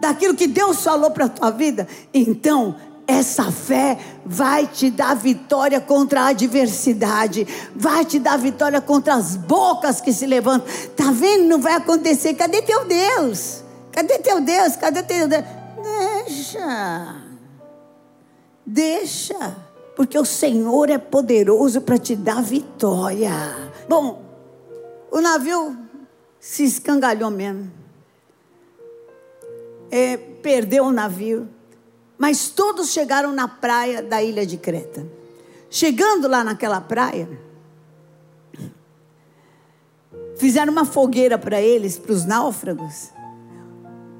daquilo 0.00 0.34
que 0.34 0.46
Deus 0.46 0.82
falou 0.82 1.10
para 1.10 1.26
a 1.26 1.28
tua 1.28 1.50
vida. 1.50 1.86
Então, 2.12 2.74
essa 3.06 3.50
fé 3.50 3.98
vai 4.24 4.66
te 4.66 4.88
dar 4.88 5.14
vitória 5.14 5.80
contra 5.80 6.22
a 6.22 6.28
adversidade, 6.28 7.46
vai 7.74 8.04
te 8.04 8.18
dar 8.18 8.36
vitória 8.38 8.80
contra 8.80 9.14
as 9.14 9.36
bocas 9.36 10.00
que 10.00 10.12
se 10.12 10.26
levantam. 10.26 10.68
Tá 10.96 11.10
vendo? 11.10 11.48
Não 11.48 11.60
vai 11.60 11.74
acontecer. 11.74 12.34
Cadê 12.34 12.62
teu 12.62 12.84
Deus? 12.84 13.64
Cadê 14.00 14.18
teu 14.18 14.40
Deus? 14.40 14.76
Cadê 14.76 15.02
teu 15.02 15.28
Deus? 15.28 15.44
Deixa. 16.26 17.22
Deixa. 18.64 19.56
Porque 19.96 20.18
o 20.18 20.24
Senhor 20.24 20.88
é 20.90 20.98
poderoso 20.98 21.80
para 21.80 21.98
te 21.98 22.16
dar 22.16 22.42
vitória. 22.42 23.32
Bom, 23.88 24.22
o 25.10 25.20
navio 25.20 25.76
se 26.38 26.64
escangalhou 26.64 27.30
mesmo. 27.30 27.70
É, 29.90 30.16
perdeu 30.16 30.84
o 30.84 30.92
navio 30.92 31.48
mas 32.20 32.50
todos 32.50 32.90
chegaram 32.90 33.32
na 33.32 33.48
praia 33.48 34.02
da 34.02 34.22
ilha 34.22 34.44
de 34.44 34.58
Creta. 34.58 35.06
Chegando 35.70 36.28
lá 36.28 36.44
naquela 36.44 36.78
praia, 36.78 37.26
fizeram 40.36 40.70
uma 40.70 40.84
fogueira 40.84 41.38
para 41.38 41.62
eles, 41.62 41.96
para 41.96 42.12
os 42.12 42.26
náufragos. 42.26 43.08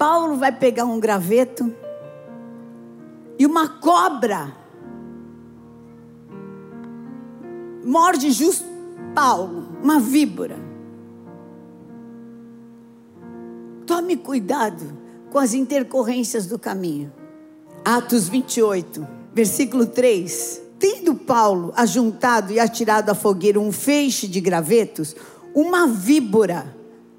Paulo 0.01 0.35
vai 0.35 0.51
pegar 0.51 0.85
um 0.85 0.99
graveto 0.99 1.71
e 3.37 3.45
uma 3.45 3.67
cobra 3.67 4.51
morde 7.85 8.31
justo 8.31 8.65
Paulo, 9.13 9.67
uma 9.79 9.99
víbora. 9.99 10.57
Tome 13.85 14.17
cuidado 14.17 14.91
com 15.29 15.37
as 15.37 15.53
intercorrências 15.53 16.47
do 16.47 16.57
caminho. 16.57 17.13
Atos 17.85 18.27
28, 18.27 19.07
versículo 19.31 19.85
3. 19.85 20.63
Tendo 20.79 21.13
Paulo 21.13 21.71
ajuntado 21.75 22.51
e 22.51 22.59
atirado 22.59 23.11
à 23.11 23.13
fogueira 23.13 23.59
um 23.59 23.71
feixe 23.71 24.27
de 24.27 24.41
gravetos, 24.41 25.15
uma 25.53 25.85
víbora, 25.85 26.75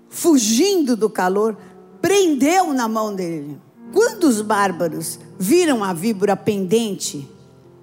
fugindo 0.08 0.96
do 0.96 1.08
calor, 1.08 1.56
prendeu 2.02 2.74
na 2.74 2.88
mão 2.88 3.14
dele. 3.14 3.58
Quando 3.92 4.24
os 4.24 4.42
bárbaros 4.42 5.18
viram 5.38 5.84
a 5.84 5.92
víbora 5.92 6.36
pendente 6.36 7.28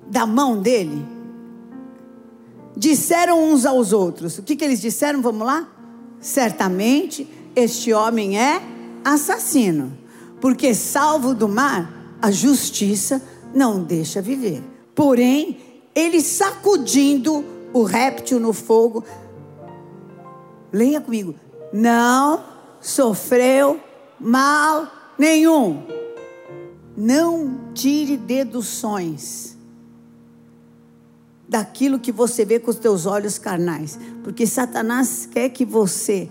da 0.07 0.25
mão 0.25 0.61
dele, 0.61 1.05
disseram 2.75 3.51
uns 3.51 3.65
aos 3.65 3.93
outros: 3.93 4.37
O 4.37 4.43
que, 4.43 4.55
que 4.55 4.65
eles 4.65 4.81
disseram? 4.81 5.21
Vamos 5.21 5.47
lá? 5.47 5.67
Certamente 6.19 7.27
este 7.55 7.93
homem 7.93 8.37
é 8.37 8.61
assassino, 9.05 9.97
porque 10.41 10.75
salvo 10.75 11.33
do 11.33 11.47
mar 11.47 12.17
a 12.21 12.29
justiça 12.29 13.21
não 13.53 13.81
deixa 13.81 14.21
viver. 14.21 14.61
Porém, 14.93 15.57
ele 15.95 16.21
sacudindo 16.21 17.45
o 17.71 17.83
réptil 17.83 18.39
no 18.39 18.51
fogo, 18.51 19.03
leia 20.73 20.99
comigo, 20.99 21.35
não 21.71 22.43
sofreu 22.81 23.79
mal 24.19 24.87
nenhum. 25.17 25.85
Não 26.95 27.71
tire 27.73 28.17
deduções 28.17 29.57
daquilo 31.47 31.99
que 31.99 32.11
você 32.11 32.45
vê 32.45 32.59
com 32.59 32.69
os 32.69 32.77
teus 32.77 33.05
olhos 33.05 33.37
carnais, 33.37 33.97
porque 34.23 34.45
Satanás 34.45 35.25
quer 35.25 35.49
que 35.49 35.65
você 35.65 36.29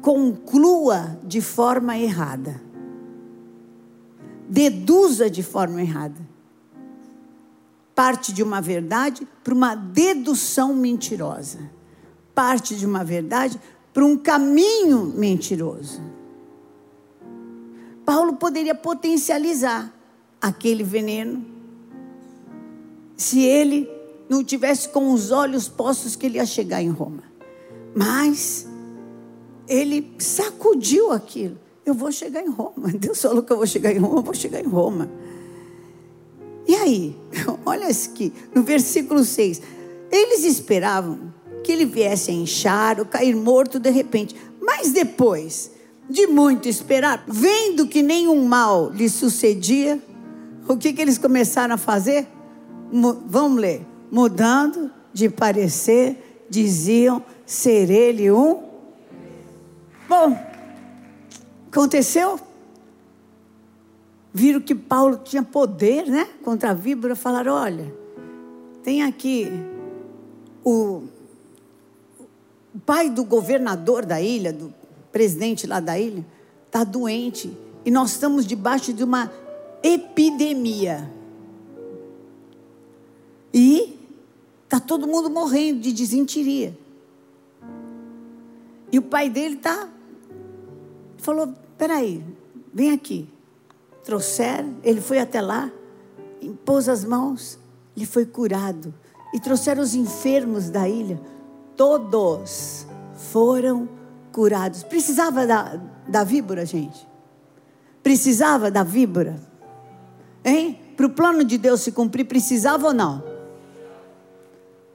conclua 0.00 1.18
de 1.22 1.40
forma 1.40 1.96
errada 1.98 2.66
deduza 4.48 5.28
de 5.28 5.42
forma 5.42 5.82
errada. 5.82 6.20
Parte 7.94 8.32
de 8.32 8.42
uma 8.42 8.60
verdade 8.60 9.26
para 9.42 9.54
uma 9.54 9.74
dedução 9.74 10.74
mentirosa. 10.74 11.70
Parte 12.34 12.76
de 12.76 12.84
uma 12.84 13.02
verdade 13.02 13.58
para 13.96 14.04
um 14.04 14.14
caminho 14.14 15.06
mentiroso. 15.16 16.02
Paulo 18.04 18.34
poderia 18.34 18.74
potencializar 18.74 19.90
aquele 20.38 20.84
veneno 20.84 21.42
se 23.16 23.42
ele 23.42 23.88
não 24.28 24.44
tivesse 24.44 24.90
com 24.90 25.14
os 25.14 25.30
olhos 25.30 25.66
postos 25.66 26.14
que 26.14 26.26
ele 26.26 26.36
ia 26.36 26.44
chegar 26.44 26.82
em 26.82 26.90
Roma. 26.90 27.22
Mas 27.94 28.68
ele 29.66 30.12
sacudiu 30.18 31.10
aquilo 31.10 31.58
eu 31.86 31.94
vou 31.94 32.12
chegar 32.12 32.42
em 32.42 32.50
Roma. 32.50 32.88
Deus 33.00 33.22
falou 33.22 33.42
que 33.42 33.52
eu 33.54 33.56
vou 33.56 33.66
chegar 33.66 33.92
em 33.92 33.98
Roma, 33.98 34.18
eu 34.18 34.22
vou 34.22 34.34
chegar 34.34 34.60
em 34.60 34.68
Roma. 34.68 35.10
E 36.68 36.74
aí, 36.74 37.16
olha 37.64 37.88
aqui, 37.88 38.30
no 38.54 38.62
versículo 38.62 39.24
6. 39.24 39.62
Eles 40.10 40.44
esperavam 40.44 41.32
que 41.66 41.72
ele 41.72 41.84
viesse 41.84 42.30
a 42.30 42.34
inchar 42.34 43.00
ou 43.00 43.04
cair 43.04 43.34
morto 43.34 43.80
de 43.80 43.90
repente. 43.90 44.36
Mas 44.62 44.92
depois 44.92 45.72
de 46.08 46.28
muito 46.28 46.68
esperar, 46.68 47.24
vendo 47.26 47.88
que 47.88 48.04
nenhum 48.04 48.46
mal 48.46 48.90
lhe 48.90 49.08
sucedia, 49.08 50.00
o 50.68 50.76
que, 50.76 50.92
que 50.92 51.02
eles 51.02 51.18
começaram 51.18 51.74
a 51.74 51.78
fazer? 51.78 52.28
vamos 53.26 53.60
ler. 53.60 53.84
Mudando 54.12 54.92
de 55.12 55.28
parecer, 55.28 56.46
diziam 56.48 57.20
ser 57.44 57.90
ele 57.90 58.30
um. 58.30 58.62
Bom, 60.08 60.38
aconteceu? 61.68 62.38
Viram 64.32 64.60
que 64.60 64.72
Paulo 64.76 65.20
tinha 65.24 65.42
poder, 65.42 66.06
né? 66.06 66.28
Contra 66.44 66.70
a 66.70 66.74
víbora, 66.74 67.16
falaram: 67.16 67.54
olha, 67.54 67.92
tem 68.84 69.02
aqui 69.02 69.50
o, 70.64 71.02
o 72.76 72.78
pai 72.78 73.08
do 73.08 73.24
governador 73.24 74.04
da 74.04 74.20
ilha, 74.20 74.52
do 74.52 74.72
presidente 75.10 75.66
lá 75.66 75.80
da 75.80 75.98
ilha, 75.98 76.22
está 76.66 76.84
doente. 76.84 77.56
E 77.86 77.90
nós 77.90 78.10
estamos 78.10 78.46
debaixo 78.46 78.92
de 78.92 79.02
uma 79.02 79.32
epidemia. 79.82 81.10
E 83.52 83.98
está 84.64 84.78
todo 84.78 85.06
mundo 85.06 85.30
morrendo 85.30 85.80
de 85.80 85.90
desinteria. 85.90 86.76
E 88.92 88.98
o 88.98 89.02
pai 89.02 89.30
dele 89.30 89.56
tá 89.56 89.88
falou: 91.16 91.54
peraí, 91.78 92.22
vem 92.74 92.90
aqui. 92.90 93.26
Trouxeram, 94.04 94.76
ele 94.82 95.00
foi 95.00 95.18
até 95.18 95.40
lá, 95.40 95.72
impôs 96.42 96.90
as 96.90 97.06
mãos, 97.06 97.58
ele 97.96 98.04
foi 98.04 98.26
curado. 98.26 98.92
E 99.32 99.40
trouxeram 99.40 99.82
os 99.82 99.94
enfermos 99.94 100.68
da 100.68 100.86
ilha, 100.86 101.18
todos 101.76 102.86
foram 103.32 103.88
curados. 104.32 104.82
Precisava 104.82 105.46
da, 105.46 105.80
da 106.08 106.24
víbora, 106.24 106.64
gente? 106.64 107.06
Precisava 108.02 108.70
da 108.70 108.82
víbora? 108.82 109.36
Hein? 110.44 110.80
Para 110.96 111.06
o 111.06 111.10
plano 111.10 111.44
de 111.44 111.58
Deus 111.58 111.80
se 111.80 111.92
cumprir, 111.92 112.24
precisava 112.24 112.86
ou 112.86 112.94
não? 112.94 113.22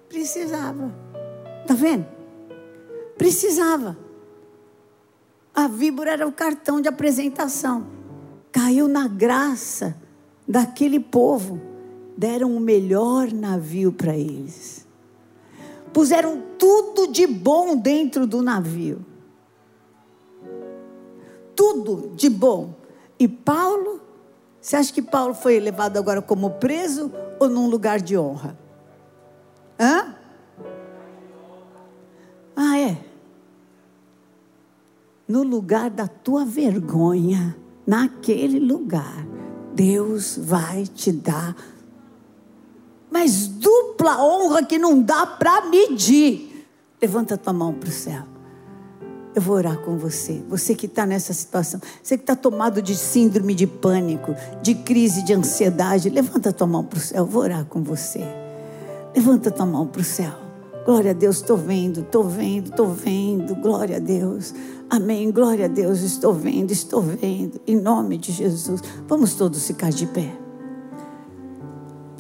Precisava. 0.10 0.92
Está 1.62 1.74
vendo? 1.74 2.06
Precisava. 3.18 3.98
A 5.54 5.68
víbora 5.68 6.12
era 6.12 6.28
o 6.28 6.32
cartão 6.32 6.82
de 6.82 6.88
apresentação. 6.88 7.86
Caiu 8.52 8.88
na 8.88 9.08
graça 9.08 9.96
daquele 10.48 11.00
povo. 11.00 11.62
Deram 12.18 12.56
o 12.56 12.60
melhor 12.60 13.32
navio 13.32 13.92
para 13.92 14.16
eles. 14.16 14.88
Puseram 15.94 16.42
tudo 16.58 17.12
de 17.12 17.28
bom 17.28 17.76
dentro 17.76 18.26
do 18.26 18.42
navio. 18.42 19.06
Tudo 21.56 22.12
de 22.16 22.30
bom. 22.30 22.74
E 23.20 23.28
Paulo, 23.28 24.02
você 24.60 24.76
acha 24.76 24.94
que 24.94 25.02
Paulo 25.02 25.34
foi 25.34 25.60
levado 25.60 25.98
agora 25.98 26.22
como 26.22 26.52
preso 26.52 27.12
ou 27.40 27.50
num 27.50 27.68
lugar 27.68 28.00
de 28.00 28.18
honra? 28.18 28.58
Hã? 29.80 30.16
Ah, 32.56 32.80
é? 32.80 32.98
No 35.28 35.44
lugar 35.44 35.90
da 35.90 36.08
tua 36.08 36.46
vergonha, 36.46 37.56
naquele 37.88 38.60
lugar, 38.60 39.26
Deus 39.74 40.38
vai 40.38 40.86
te 40.86 41.12
dar. 41.12 41.56
Mas 43.12 43.48
dupla 43.48 44.24
honra 44.24 44.64
que 44.64 44.80
não 44.80 45.02
dá 45.02 45.26
para 45.26 45.66
medir. 45.66 46.66
Levanta 47.02 47.38
tua 47.38 47.52
mão 47.52 47.74
para 47.74 47.90
o 47.90 47.92
céu. 47.92 48.24
Eu 49.34 49.42
vou 49.42 49.56
orar 49.56 49.78
com 49.80 49.98
você. 49.98 50.42
Você 50.50 50.76
que 50.76 50.86
está 50.86 51.06
nessa 51.06 51.34
situação. 51.34 51.80
Você 52.02 52.18
que 52.18 52.24
está 52.24 52.36
tomado 52.36 52.82
de 52.82 52.96
síndrome 52.96 53.54
de 53.54 53.68
pânico, 53.68 54.36
de 54.62 54.76
crise 54.76 55.24
de 55.24 55.34
ansiedade. 55.34 56.10
Levanta 56.10 56.52
tua 56.52 56.68
mão 56.68 56.84
para 56.84 56.98
o 56.98 57.02
céu. 57.02 57.18
Eu 57.20 57.26
vou 57.26 57.44
orar 57.44 57.66
com 57.66 57.82
você. 57.82 58.24
Levanta 59.16 59.52
tua 59.52 59.66
mão 59.66 59.88
para 59.88 60.02
o 60.02 60.06
céu. 60.06 60.34
Glória 60.86 61.12
a 61.12 61.14
Deus, 61.14 61.38
estou 61.38 61.58
vendo, 61.58 62.00
estou 62.00 62.24
vendo, 62.24 62.72
estou 62.72 62.88
vendo. 62.88 63.56
Glória 63.56 63.98
a 63.98 64.00
Deus. 64.00 64.54
Amém. 64.90 65.32
Glória 65.32 65.66
a 65.66 65.70
Deus, 65.70 66.02
estou 66.02 66.34
vendo, 66.34 66.72
estou 66.72 67.02
vendo. 67.02 67.62
Em 67.68 67.76
nome 67.76 68.18
de 68.18 68.32
Jesus. 68.32 68.82
Vamos 69.08 69.36
todos 69.36 69.66
ficar 69.66 69.92
de 69.92 70.08
pé. 70.08 70.34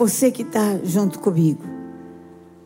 Você 0.02 0.32
que 0.32 0.42
está 0.42 0.80
junto 0.84 1.20
comigo. 1.20 1.62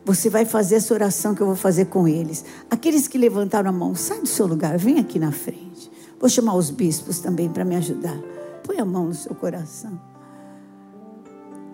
Você 0.06 0.30
vai 0.30 0.46
fazer 0.46 0.76
essa 0.76 0.94
oração 0.94 1.34
que 1.34 1.42
eu 1.42 1.46
vou 1.46 1.54
fazer 1.54 1.84
com 1.84 2.08
eles. 2.08 2.42
Aqueles 2.70 3.06
que 3.06 3.18
levantaram 3.18 3.68
a 3.68 3.72
mão, 3.74 3.94
sai 3.94 4.22
do 4.22 4.26
seu 4.26 4.46
lugar, 4.46 4.78
vem 4.78 4.98
aqui 4.98 5.18
na 5.18 5.30
frente. 5.30 5.92
Vou 6.18 6.30
chamar 6.30 6.54
os 6.54 6.70
bispos 6.70 7.18
também 7.18 7.50
para 7.50 7.62
me 7.62 7.76
ajudar. 7.76 8.18
Põe 8.62 8.78
a 8.78 8.86
mão 8.86 9.08
no 9.08 9.14
seu 9.14 9.34
coração. 9.34 10.00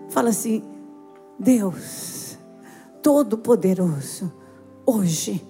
Fala 0.09 0.31
assim: 0.31 0.61
Deus 1.39 2.37
Todo-Poderoso, 3.01 4.33
hoje, 4.85 5.41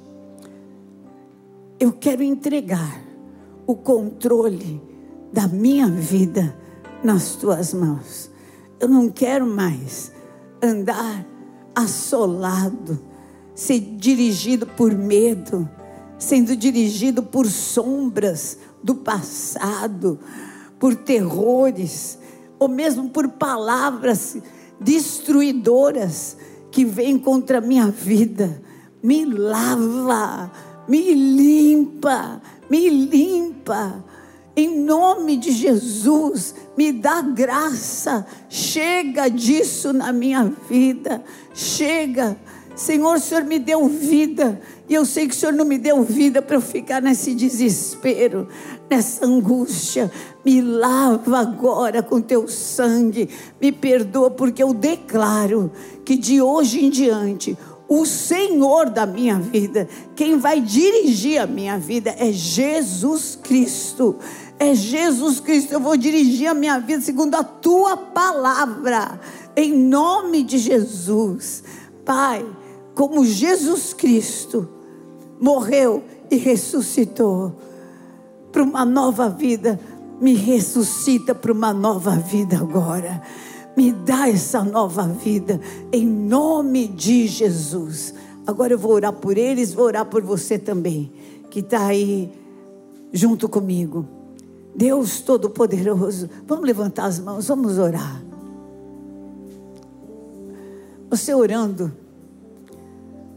eu 1.79 1.91
quero 1.91 2.21
entregar 2.21 3.01
o 3.65 3.73
controle 3.75 4.79
da 5.33 5.47
minha 5.47 5.87
vida 5.87 6.55
nas 7.03 7.31
tuas 7.31 7.73
mãos. 7.73 8.31
Eu 8.83 8.89
não 8.89 9.09
quero 9.09 9.47
mais 9.47 10.11
andar 10.61 11.25
assolado, 11.73 12.99
ser 13.55 13.79
dirigido 13.79 14.67
por 14.67 14.93
medo, 14.93 15.69
sendo 16.19 16.53
dirigido 16.53 17.23
por 17.23 17.47
sombras 17.47 18.57
do 18.83 18.93
passado, 18.93 20.19
por 20.77 20.95
terrores, 20.95 22.19
ou 22.59 22.67
mesmo 22.67 23.09
por 23.09 23.29
palavras 23.29 24.35
destruidoras 24.81 26.35
que 26.69 26.83
vem 26.83 27.17
contra 27.17 27.59
a 27.59 27.61
minha 27.61 27.87
vida, 27.87 28.61
me 29.01 29.23
lava, 29.23 30.51
me 30.89 31.13
limpa, 31.13 32.41
me 32.69 32.89
limpa. 32.89 34.03
Em 34.55 34.79
nome 34.79 35.37
de 35.37 35.51
Jesus, 35.51 36.53
me 36.77 36.91
dá 36.91 37.21
graça. 37.21 38.25
Chega 38.47 39.27
disso 39.27 39.91
na 39.91 40.13
minha 40.13 40.51
vida. 40.69 41.23
Chega. 41.53 42.37
Senhor, 42.75 43.15
o 43.15 43.19
Senhor 43.19 43.43
me 43.43 43.57
deu 43.57 43.87
vida. 43.87 44.61
E 44.87 44.93
eu 44.93 45.05
sei 45.05 45.27
que 45.27 45.33
o 45.33 45.37
Senhor 45.37 45.53
não 45.53 45.65
me 45.65 45.77
deu 45.77 46.03
vida 46.03 46.41
para 46.41 46.55
eu 46.55 46.61
ficar 46.61 47.01
nesse 47.01 47.33
desespero, 47.33 48.47
nessa 48.89 49.25
angústia. 49.25 50.11
Me 50.45 50.61
lava 50.61 51.39
agora 51.39 52.03
com 52.03 52.21
teu 52.21 52.47
sangue. 52.47 53.29
Me 53.59 53.71
perdoa, 53.71 54.29
porque 54.29 54.61
eu 54.61 54.73
declaro 54.73 55.71
que 56.05 56.15
de 56.15 56.41
hoje 56.41 56.85
em 56.85 56.89
diante, 56.89 57.57
o 57.87 58.05
Senhor 58.05 58.89
da 58.89 59.05
minha 59.05 59.37
vida, 59.37 59.87
quem 60.15 60.37
vai 60.37 60.59
dirigir 60.59 61.39
a 61.39 61.45
minha 61.45 61.77
vida 61.77 62.15
é 62.17 62.31
Jesus 62.31 63.37
Cristo. 63.41 64.15
É 64.59 64.73
Jesus 64.73 65.39
Cristo. 65.39 65.73
Eu 65.73 65.79
vou 65.79 65.97
dirigir 65.97 66.47
a 66.47 66.53
minha 66.53 66.79
vida 66.79 67.01
segundo 67.01 67.35
a 67.35 67.43
tua 67.43 67.97
palavra. 67.97 69.19
Em 69.55 69.73
nome 69.73 70.43
de 70.43 70.57
Jesus. 70.57 71.63
Pai, 72.05 72.45
como 72.95 73.25
Jesus 73.25 73.93
Cristo 73.93 74.67
morreu 75.39 76.03
e 76.29 76.37
ressuscitou 76.37 77.55
para 78.51 78.63
uma 78.63 78.85
nova 78.85 79.29
vida, 79.29 79.79
me 80.21 80.33
ressuscita 80.33 81.33
para 81.33 81.51
uma 81.51 81.73
nova 81.73 82.11
vida 82.11 82.57
agora. 82.57 83.21
Me 83.75 83.91
dá 83.91 84.29
essa 84.29 84.63
nova 84.63 85.07
vida, 85.07 85.59
em 85.91 86.05
nome 86.05 86.87
de 86.87 87.27
Jesus. 87.27 88.13
Agora 88.45 88.73
eu 88.73 88.77
vou 88.77 88.91
orar 88.91 89.13
por 89.13 89.37
eles, 89.37 89.73
vou 89.73 89.85
orar 89.85 90.05
por 90.05 90.21
você 90.21 90.59
também, 90.59 91.11
que 91.49 91.59
está 91.59 91.87
aí 91.87 92.31
junto 93.11 93.49
comigo. 93.49 94.07
Deus 94.75 95.21
Todo-Poderoso, 95.21 96.29
vamos 96.47 96.65
levantar 96.65 97.05
as 97.05 97.19
mãos, 97.19 97.47
vamos 97.47 97.77
orar. 97.77 98.23
Você 101.09 101.33
orando 101.33 101.91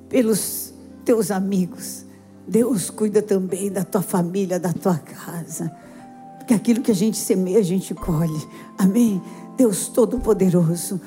pelos 0.08 0.72
teus 1.04 1.30
amigos, 1.30 2.06
Deus 2.48 2.88
cuida 2.88 3.20
também 3.20 3.70
da 3.70 3.84
tua 3.84 4.02
família, 4.02 4.58
da 4.58 4.72
tua 4.72 4.96
casa. 4.96 5.70
Porque 6.38 6.54
aquilo 6.54 6.80
que 6.80 6.92
a 6.92 6.94
gente 6.94 7.18
semeia, 7.18 7.58
a 7.58 7.62
gente 7.62 7.92
colhe. 7.92 8.40
Amém? 8.78 9.20
Deus 9.56 9.88
Todo-Poderoso, 9.88 11.00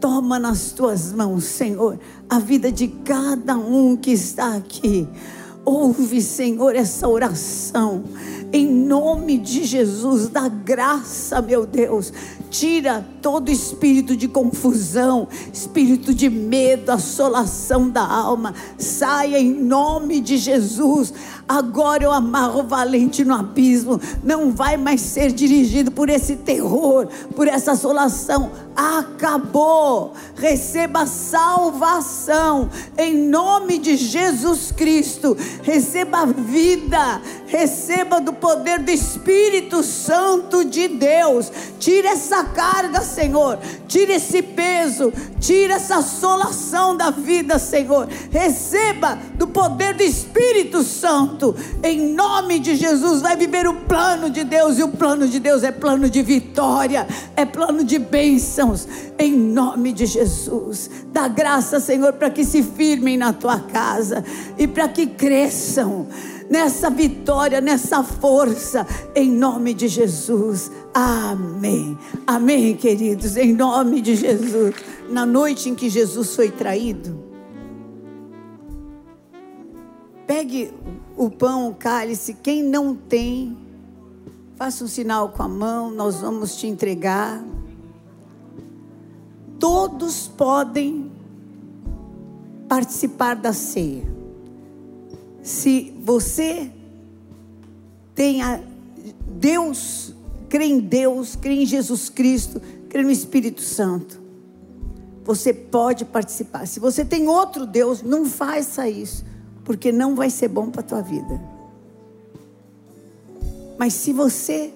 toma 0.00 0.38
nas 0.38 0.72
tuas 0.72 1.12
mãos, 1.12 1.44
Senhor, 1.44 1.98
a 2.28 2.38
vida 2.38 2.70
de 2.70 2.88
cada 2.88 3.56
um 3.56 3.96
que 3.96 4.12
está 4.12 4.56
aqui. 4.56 5.08
Ouve, 5.64 6.22
Senhor, 6.22 6.74
essa 6.74 7.08
oração. 7.08 8.04
Em 8.50 8.66
nome 8.66 9.36
de 9.36 9.64
Jesus, 9.64 10.28
da 10.28 10.48
graça, 10.48 11.42
meu 11.42 11.66
Deus, 11.66 12.12
tira 12.48 13.06
todo 13.20 13.50
espírito 13.50 14.16
de 14.16 14.26
confusão, 14.26 15.28
espírito 15.52 16.14
de 16.14 16.30
medo, 16.30 16.90
assolação 16.90 17.90
da 17.90 18.02
alma. 18.02 18.54
Saia 18.78 19.38
em 19.38 19.52
nome 19.52 20.20
de 20.20 20.38
Jesus. 20.38 21.12
Agora 21.48 22.04
eu 22.04 22.12
amarro 22.12 22.60
o 22.60 22.66
valente 22.66 23.24
no 23.24 23.34
abismo. 23.34 23.98
Não 24.22 24.50
vai 24.52 24.76
mais 24.76 25.00
ser 25.00 25.32
dirigido 25.32 25.90
por 25.90 26.10
esse 26.10 26.36
terror, 26.36 27.08
por 27.34 27.48
essa 27.48 27.72
assolação. 27.72 28.50
Acabou. 28.76 30.12
Receba 30.36 31.06
salvação 31.06 32.68
em 32.98 33.16
nome 33.16 33.78
de 33.78 33.96
Jesus 33.96 34.70
Cristo. 34.70 35.34
Receba 35.62 36.26
vida. 36.26 37.22
Receba 37.46 38.20
do 38.20 38.34
poder 38.34 38.80
do 38.80 38.90
Espírito 38.90 39.82
Santo 39.82 40.66
de 40.66 40.86
Deus. 40.86 41.50
Tira 41.80 42.10
essa 42.10 42.44
carga, 42.44 43.00
Senhor. 43.00 43.58
Tira 43.88 44.12
esse 44.12 44.42
peso. 44.42 45.10
Tira 45.40 45.74
essa 45.74 45.96
assolação 45.96 46.94
da 46.94 47.10
vida, 47.10 47.58
Senhor. 47.58 48.06
Receba 48.30 49.18
do 49.36 49.46
poder 49.46 49.94
do 49.94 50.02
Espírito 50.02 50.82
Santo 50.82 51.37
em 51.82 52.14
nome 52.14 52.58
de 52.58 52.74
Jesus, 52.76 53.20
vai 53.22 53.36
viver 53.36 53.66
o 53.66 53.74
plano 53.74 54.30
de 54.30 54.44
Deus, 54.44 54.78
e 54.78 54.82
o 54.82 54.88
plano 54.88 55.28
de 55.28 55.38
Deus 55.38 55.62
é 55.62 55.70
plano 55.70 56.08
de 56.08 56.22
vitória, 56.22 57.06
é 57.36 57.44
plano 57.44 57.84
de 57.84 57.98
bênçãos, 57.98 58.86
em 59.18 59.32
nome 59.32 59.92
de 59.92 60.06
Jesus. 60.06 60.90
Dá 61.12 61.28
graça, 61.28 61.80
Senhor, 61.80 62.12
para 62.14 62.30
que 62.30 62.44
se 62.44 62.62
firmem 62.62 63.16
na 63.16 63.32
tua 63.32 63.58
casa 63.60 64.24
e 64.58 64.66
para 64.66 64.88
que 64.88 65.06
cresçam 65.06 66.06
nessa 66.48 66.90
vitória, 66.90 67.60
nessa 67.60 68.02
força, 68.02 68.86
em 69.14 69.30
nome 69.30 69.74
de 69.74 69.88
Jesus. 69.88 70.70
Amém. 70.94 71.96
Amém, 72.26 72.74
queridos, 72.74 73.36
em 73.36 73.52
nome 73.52 74.00
de 74.00 74.16
Jesus. 74.16 74.74
Na 75.10 75.24
noite 75.24 75.68
em 75.68 75.74
que 75.74 75.88
Jesus 75.88 76.34
foi 76.34 76.50
traído, 76.50 77.18
pegue 80.26 80.70
o 81.18 81.28
pão, 81.28 81.68
o 81.68 81.74
cálice. 81.74 82.32
Quem 82.32 82.62
não 82.62 82.94
tem, 82.94 83.58
faça 84.54 84.84
um 84.84 84.86
sinal 84.86 85.30
com 85.30 85.42
a 85.42 85.48
mão, 85.48 85.90
nós 85.90 86.20
vamos 86.20 86.56
te 86.56 86.68
entregar. 86.68 87.44
Todos 89.58 90.28
podem 90.28 91.10
participar 92.68 93.34
da 93.34 93.52
ceia. 93.52 94.04
Se 95.42 95.92
você 96.00 96.70
tem 98.14 98.40
a 98.42 98.60
Deus, 99.26 100.14
crê 100.48 100.66
em 100.66 100.78
Deus, 100.78 101.34
crê 101.34 101.62
em 101.62 101.66
Jesus 101.66 102.08
Cristo, 102.08 102.60
crê 102.88 103.02
no 103.02 103.10
Espírito 103.10 103.60
Santo, 103.60 104.20
você 105.24 105.52
pode 105.52 106.04
participar. 106.04 106.66
Se 106.66 106.78
você 106.78 107.04
tem 107.04 107.26
outro 107.26 107.66
Deus, 107.66 108.02
não 108.02 108.24
faça 108.24 108.88
isso 108.88 109.27
porque 109.68 109.92
não 109.92 110.14
vai 110.14 110.30
ser 110.30 110.48
bom 110.48 110.70
para 110.70 110.80
a 110.80 110.82
tua 110.82 111.02
vida. 111.02 111.38
Mas 113.78 113.92
se 113.92 114.14
você 114.14 114.72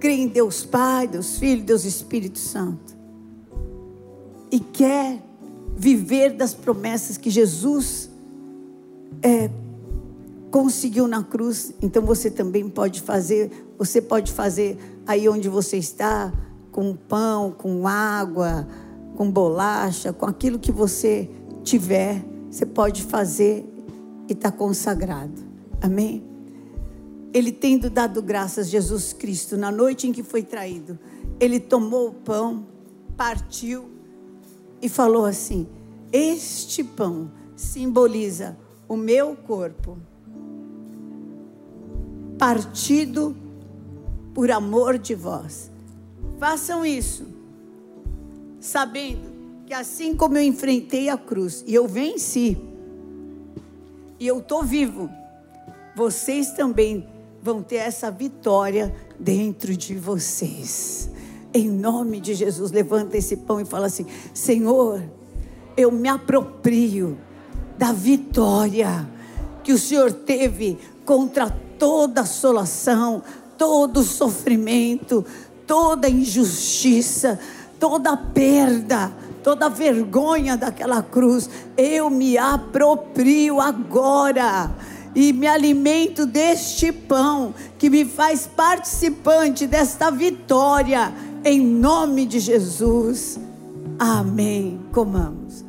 crê 0.00 0.14
em 0.14 0.28
Deus 0.28 0.64
Pai, 0.64 1.06
Deus 1.06 1.36
Filho, 1.36 1.62
Deus 1.62 1.84
Espírito 1.84 2.38
Santo, 2.38 2.96
e 4.50 4.58
quer 4.58 5.22
viver 5.76 6.38
das 6.38 6.54
promessas 6.54 7.18
que 7.18 7.28
Jesus 7.28 8.08
é, 9.22 9.50
conseguiu 10.50 11.06
na 11.06 11.22
cruz, 11.22 11.74
então 11.82 12.02
você 12.02 12.30
também 12.30 12.66
pode 12.66 13.02
fazer, 13.02 13.50
você 13.76 14.00
pode 14.00 14.32
fazer 14.32 14.78
aí 15.06 15.28
onde 15.28 15.50
você 15.50 15.76
está, 15.76 16.32
com 16.72 16.96
pão, 16.96 17.50
com 17.50 17.86
água, 17.86 18.66
com 19.16 19.30
bolacha, 19.30 20.14
com 20.14 20.24
aquilo 20.24 20.58
que 20.58 20.72
você 20.72 21.28
tiver 21.62 22.24
você 22.50 22.64
pode 22.64 23.02
fazer 23.02 23.64
e 24.28 24.32
está 24.32 24.50
consagrado. 24.50 25.42
Amém? 25.80 26.24
Ele 27.32 27.52
tendo 27.52 27.90
dado 27.90 28.22
graças 28.22 28.66
a 28.66 28.70
Jesus 28.70 29.12
Cristo 29.12 29.56
na 29.56 29.70
noite 29.70 30.08
em 30.08 30.12
que 30.12 30.22
foi 30.22 30.42
traído, 30.42 30.98
ele 31.38 31.60
tomou 31.60 32.08
o 32.08 32.14
pão, 32.14 32.66
partiu 33.16 33.90
e 34.80 34.88
falou 34.88 35.24
assim: 35.24 35.68
Este 36.10 36.82
pão 36.82 37.30
simboliza 37.54 38.56
o 38.88 38.96
meu 38.96 39.36
corpo, 39.36 39.98
partido 42.38 43.36
por 44.32 44.50
amor 44.50 44.96
de 44.96 45.14
vós. 45.14 45.70
Façam 46.38 46.86
isso, 46.86 47.26
sabendo 48.58 49.37
que 49.68 49.74
assim 49.74 50.16
como 50.16 50.38
eu 50.38 50.42
enfrentei 50.42 51.10
a 51.10 51.18
cruz 51.18 51.62
e 51.66 51.74
eu 51.74 51.86
venci, 51.86 52.56
e 54.18 54.26
eu 54.26 54.38
estou 54.38 54.64
vivo, 54.64 55.10
vocês 55.94 56.52
também 56.52 57.06
vão 57.42 57.62
ter 57.62 57.76
essa 57.76 58.10
vitória 58.10 58.96
dentro 59.18 59.76
de 59.76 59.94
vocês. 59.94 61.10
Em 61.52 61.68
nome 61.68 62.18
de 62.18 62.32
Jesus, 62.32 62.72
levanta 62.72 63.18
esse 63.18 63.36
pão 63.36 63.60
e 63.60 63.66
fala 63.66 63.88
assim: 63.88 64.06
Senhor, 64.32 65.02
eu 65.76 65.92
me 65.92 66.08
aproprio 66.08 67.18
da 67.76 67.92
vitória 67.92 69.06
que 69.62 69.74
o 69.74 69.78
Senhor 69.78 70.10
teve 70.10 70.78
contra 71.04 71.50
toda 71.78 72.22
assolação, 72.22 73.22
todo 73.58 74.02
sofrimento, 74.02 75.26
toda 75.66 76.08
injustiça, 76.08 77.38
toda 77.78 78.16
perda 78.16 79.27
toda 79.48 79.70
vergonha 79.70 80.58
daquela 80.58 81.02
cruz, 81.02 81.48
eu 81.74 82.10
me 82.10 82.36
aproprio 82.36 83.62
agora 83.62 84.70
e 85.14 85.32
me 85.32 85.46
alimento 85.46 86.26
deste 86.26 86.92
pão 86.92 87.54
que 87.78 87.88
me 87.88 88.04
faz 88.04 88.46
participante 88.46 89.66
desta 89.66 90.10
vitória, 90.10 91.10
em 91.42 91.64
nome 91.64 92.26
de 92.26 92.40
Jesus. 92.40 93.40
Amém. 93.98 94.78
Comamos. 94.92 95.67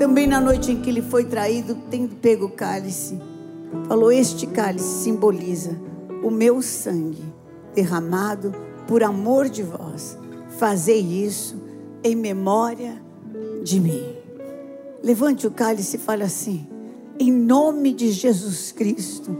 Também 0.00 0.26
na 0.26 0.40
noite 0.40 0.72
em 0.72 0.80
que 0.80 0.88
ele 0.88 1.02
foi 1.02 1.26
traído, 1.26 1.76
tendo 1.90 2.16
pego 2.16 2.46
o 2.46 2.50
cálice, 2.50 3.20
falou: 3.86 4.10
Este 4.10 4.46
cálice 4.46 5.02
simboliza 5.02 5.78
o 6.24 6.30
meu 6.30 6.62
sangue 6.62 7.22
derramado 7.74 8.50
por 8.88 9.02
amor 9.02 9.50
de 9.50 9.62
vós. 9.62 10.16
Fazei 10.56 11.00
isso 11.00 11.54
em 12.02 12.16
memória 12.16 12.94
de 13.62 13.78
mim. 13.78 14.02
Levante 15.02 15.46
o 15.46 15.50
cálice 15.50 15.96
e 15.96 16.00
fale 16.00 16.22
assim: 16.22 16.66
Em 17.18 17.30
nome 17.30 17.92
de 17.92 18.10
Jesus 18.10 18.72
Cristo, 18.72 19.36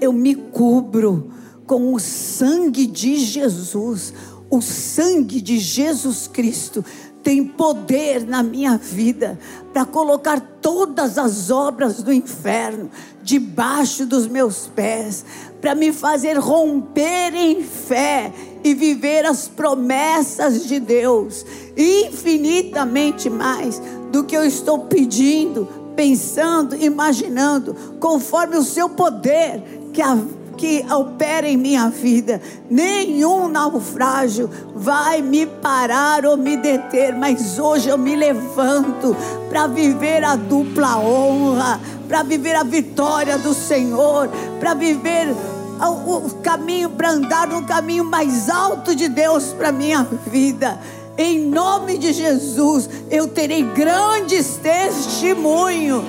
eu 0.00 0.10
me 0.10 0.34
cubro 0.34 1.30
com 1.66 1.92
o 1.92 2.00
sangue 2.00 2.86
de 2.86 3.18
Jesus. 3.18 4.14
O 4.48 4.62
sangue 4.62 5.42
de 5.42 5.58
Jesus 5.58 6.26
Cristo 6.26 6.82
tem 7.28 7.44
poder 7.44 8.26
na 8.26 8.42
minha 8.42 8.78
vida 8.78 9.38
para 9.70 9.84
colocar 9.84 10.40
todas 10.62 11.18
as 11.18 11.50
obras 11.50 12.02
do 12.02 12.10
inferno 12.10 12.90
debaixo 13.22 14.06
dos 14.06 14.26
meus 14.26 14.66
pés, 14.68 15.26
para 15.60 15.74
me 15.74 15.92
fazer 15.92 16.38
romper 16.38 17.34
em 17.34 17.62
fé 17.62 18.32
e 18.64 18.72
viver 18.72 19.26
as 19.26 19.46
promessas 19.46 20.66
de 20.66 20.80
Deus, 20.80 21.44
infinitamente 21.76 23.28
mais 23.28 23.78
do 24.10 24.24
que 24.24 24.34
eu 24.34 24.42
estou 24.42 24.86
pedindo, 24.86 25.68
pensando, 25.94 26.82
imaginando, 26.82 27.74
conforme 28.00 28.56
o 28.56 28.64
seu 28.64 28.88
poder 28.88 29.62
que 29.92 30.00
a 30.00 30.16
que 30.58 30.84
opera 30.92 31.48
em 31.48 31.56
minha 31.56 31.88
vida. 31.88 32.42
Nenhum 32.68 33.48
naufrágio 33.48 34.50
vai 34.74 35.22
me 35.22 35.46
parar 35.46 36.26
ou 36.26 36.36
me 36.36 36.56
deter, 36.56 37.14
mas 37.14 37.58
hoje 37.58 37.88
eu 37.88 37.96
me 37.96 38.16
levanto 38.16 39.16
para 39.48 39.68
viver 39.68 40.24
a 40.24 40.34
dupla 40.34 40.98
honra, 40.98 41.80
para 42.08 42.24
viver 42.24 42.56
a 42.56 42.64
vitória 42.64 43.38
do 43.38 43.54
Senhor, 43.54 44.28
para 44.58 44.74
viver 44.74 45.28
o 45.80 46.30
caminho, 46.42 46.90
para 46.90 47.12
andar 47.12 47.46
no 47.46 47.64
caminho 47.64 48.04
mais 48.04 48.50
alto 48.50 48.96
de 48.96 49.08
Deus 49.08 49.52
para 49.52 49.70
minha 49.70 50.06
vida. 50.26 50.78
Em 51.16 51.40
nome 51.40 51.98
de 51.98 52.12
Jesus, 52.12 52.90
eu 53.10 53.28
terei 53.28 53.62
grandes 53.62 54.56
testemunhos 54.56 56.04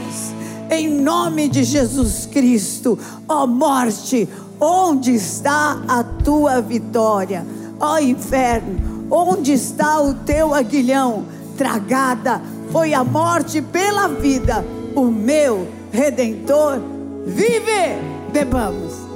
em 0.70 0.90
nome 0.90 1.48
de 1.48 1.64
Jesus 1.64 2.28
Cristo. 2.32 2.98
Ó 3.28 3.44
oh, 3.44 3.48
morte, 3.48 4.28
onde 4.60 5.14
está 5.14 5.82
a 5.88 6.04
tua 6.04 6.62
vitória? 6.62 7.46
Ó 7.80 7.98
inferno, 7.98 9.08
onde 9.10 9.54
está 9.54 10.02
o 10.02 10.14
teu 10.14 10.54
aguilhão? 10.54 11.26
Tragada 11.58 12.42
foi 12.72 12.94
a 12.94 13.04
morte 13.04 13.62
pela 13.62 14.08
vida, 14.08 14.64
o 14.96 15.06
meu 15.06 15.68
redentor 15.92 16.80
vive. 17.26 18.10
Bebamos. 18.32 19.09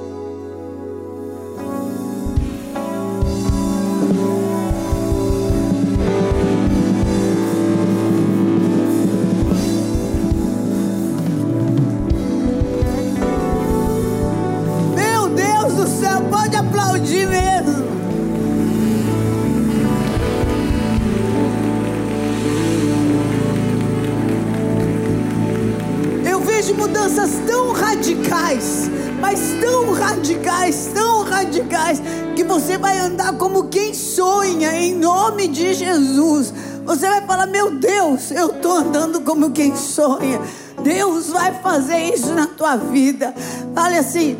Nome 35.33 35.47
de 35.47 35.73
Jesus. 35.73 36.53
Você 36.85 37.09
vai 37.09 37.25
falar: 37.25 37.47
Meu 37.47 37.71
Deus, 37.71 38.29
eu 38.31 38.51
estou 38.51 38.71
andando 38.73 39.21
como 39.21 39.51
quem 39.51 39.75
sonha. 39.75 40.39
Deus 40.83 41.29
vai 41.29 41.53
fazer 41.59 42.13
isso 42.13 42.31
na 42.33 42.45
tua 42.45 42.75
vida. 42.75 43.33
Fale 43.73 43.97
assim: 43.97 44.37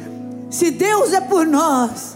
se 0.51 0.69
Deus 0.69 1.11
é 1.11 1.21
por 1.21 1.47
nós, 1.47 2.15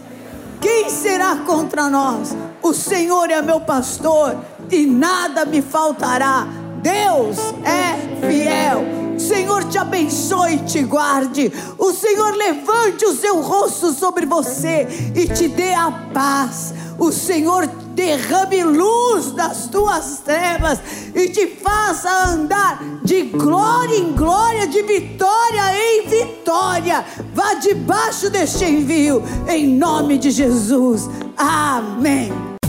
quem 0.60 0.88
será 0.88 1.36
contra 1.36 1.90
nós? 1.90 2.36
O 2.62 2.72
Senhor 2.72 3.28
é 3.30 3.42
meu 3.42 3.60
pastor 3.60 4.36
e 4.70 4.86
nada 4.86 5.44
me 5.44 5.60
faltará. 5.60 6.46
Deus 6.80 7.36
é 7.64 8.26
fiel. 8.26 8.84
O 9.16 9.20
Senhor 9.20 9.64
te 9.64 9.76
abençoe 9.76 10.54
e 10.54 10.58
te 10.58 10.82
guarde. 10.84 11.52
O 11.76 11.92
Senhor 11.92 12.32
levante 12.36 13.04
o 13.04 13.16
seu 13.16 13.40
rosto 13.40 13.92
sobre 13.92 14.24
você 14.24 14.86
e 15.16 15.26
te 15.26 15.48
dê 15.48 15.74
a 15.74 15.90
paz. 16.14 16.72
O 16.96 17.10
Senhor 17.10 17.68
derrame 17.98 18.62
luz 18.62 19.32
das 19.32 19.66
tuas 19.66 20.20
trevas 20.24 20.78
e 21.12 21.30
te 21.30 21.48
faça 21.48 22.08
andar 22.28 22.78
de 23.02 23.22
glória 23.22 23.96
em 23.96 24.12
glória, 24.12 24.68
de 24.68 24.82
vitória 24.82 25.62
em 25.76 26.06
vitória. 26.06 27.04
Vá 27.34 27.54
debaixo 27.54 28.30
deste 28.30 28.64
envio, 28.64 29.20
em 29.48 29.66
nome 29.66 30.16
de 30.16 30.30
Jesus. 30.30 31.10
Amém. 31.36 32.47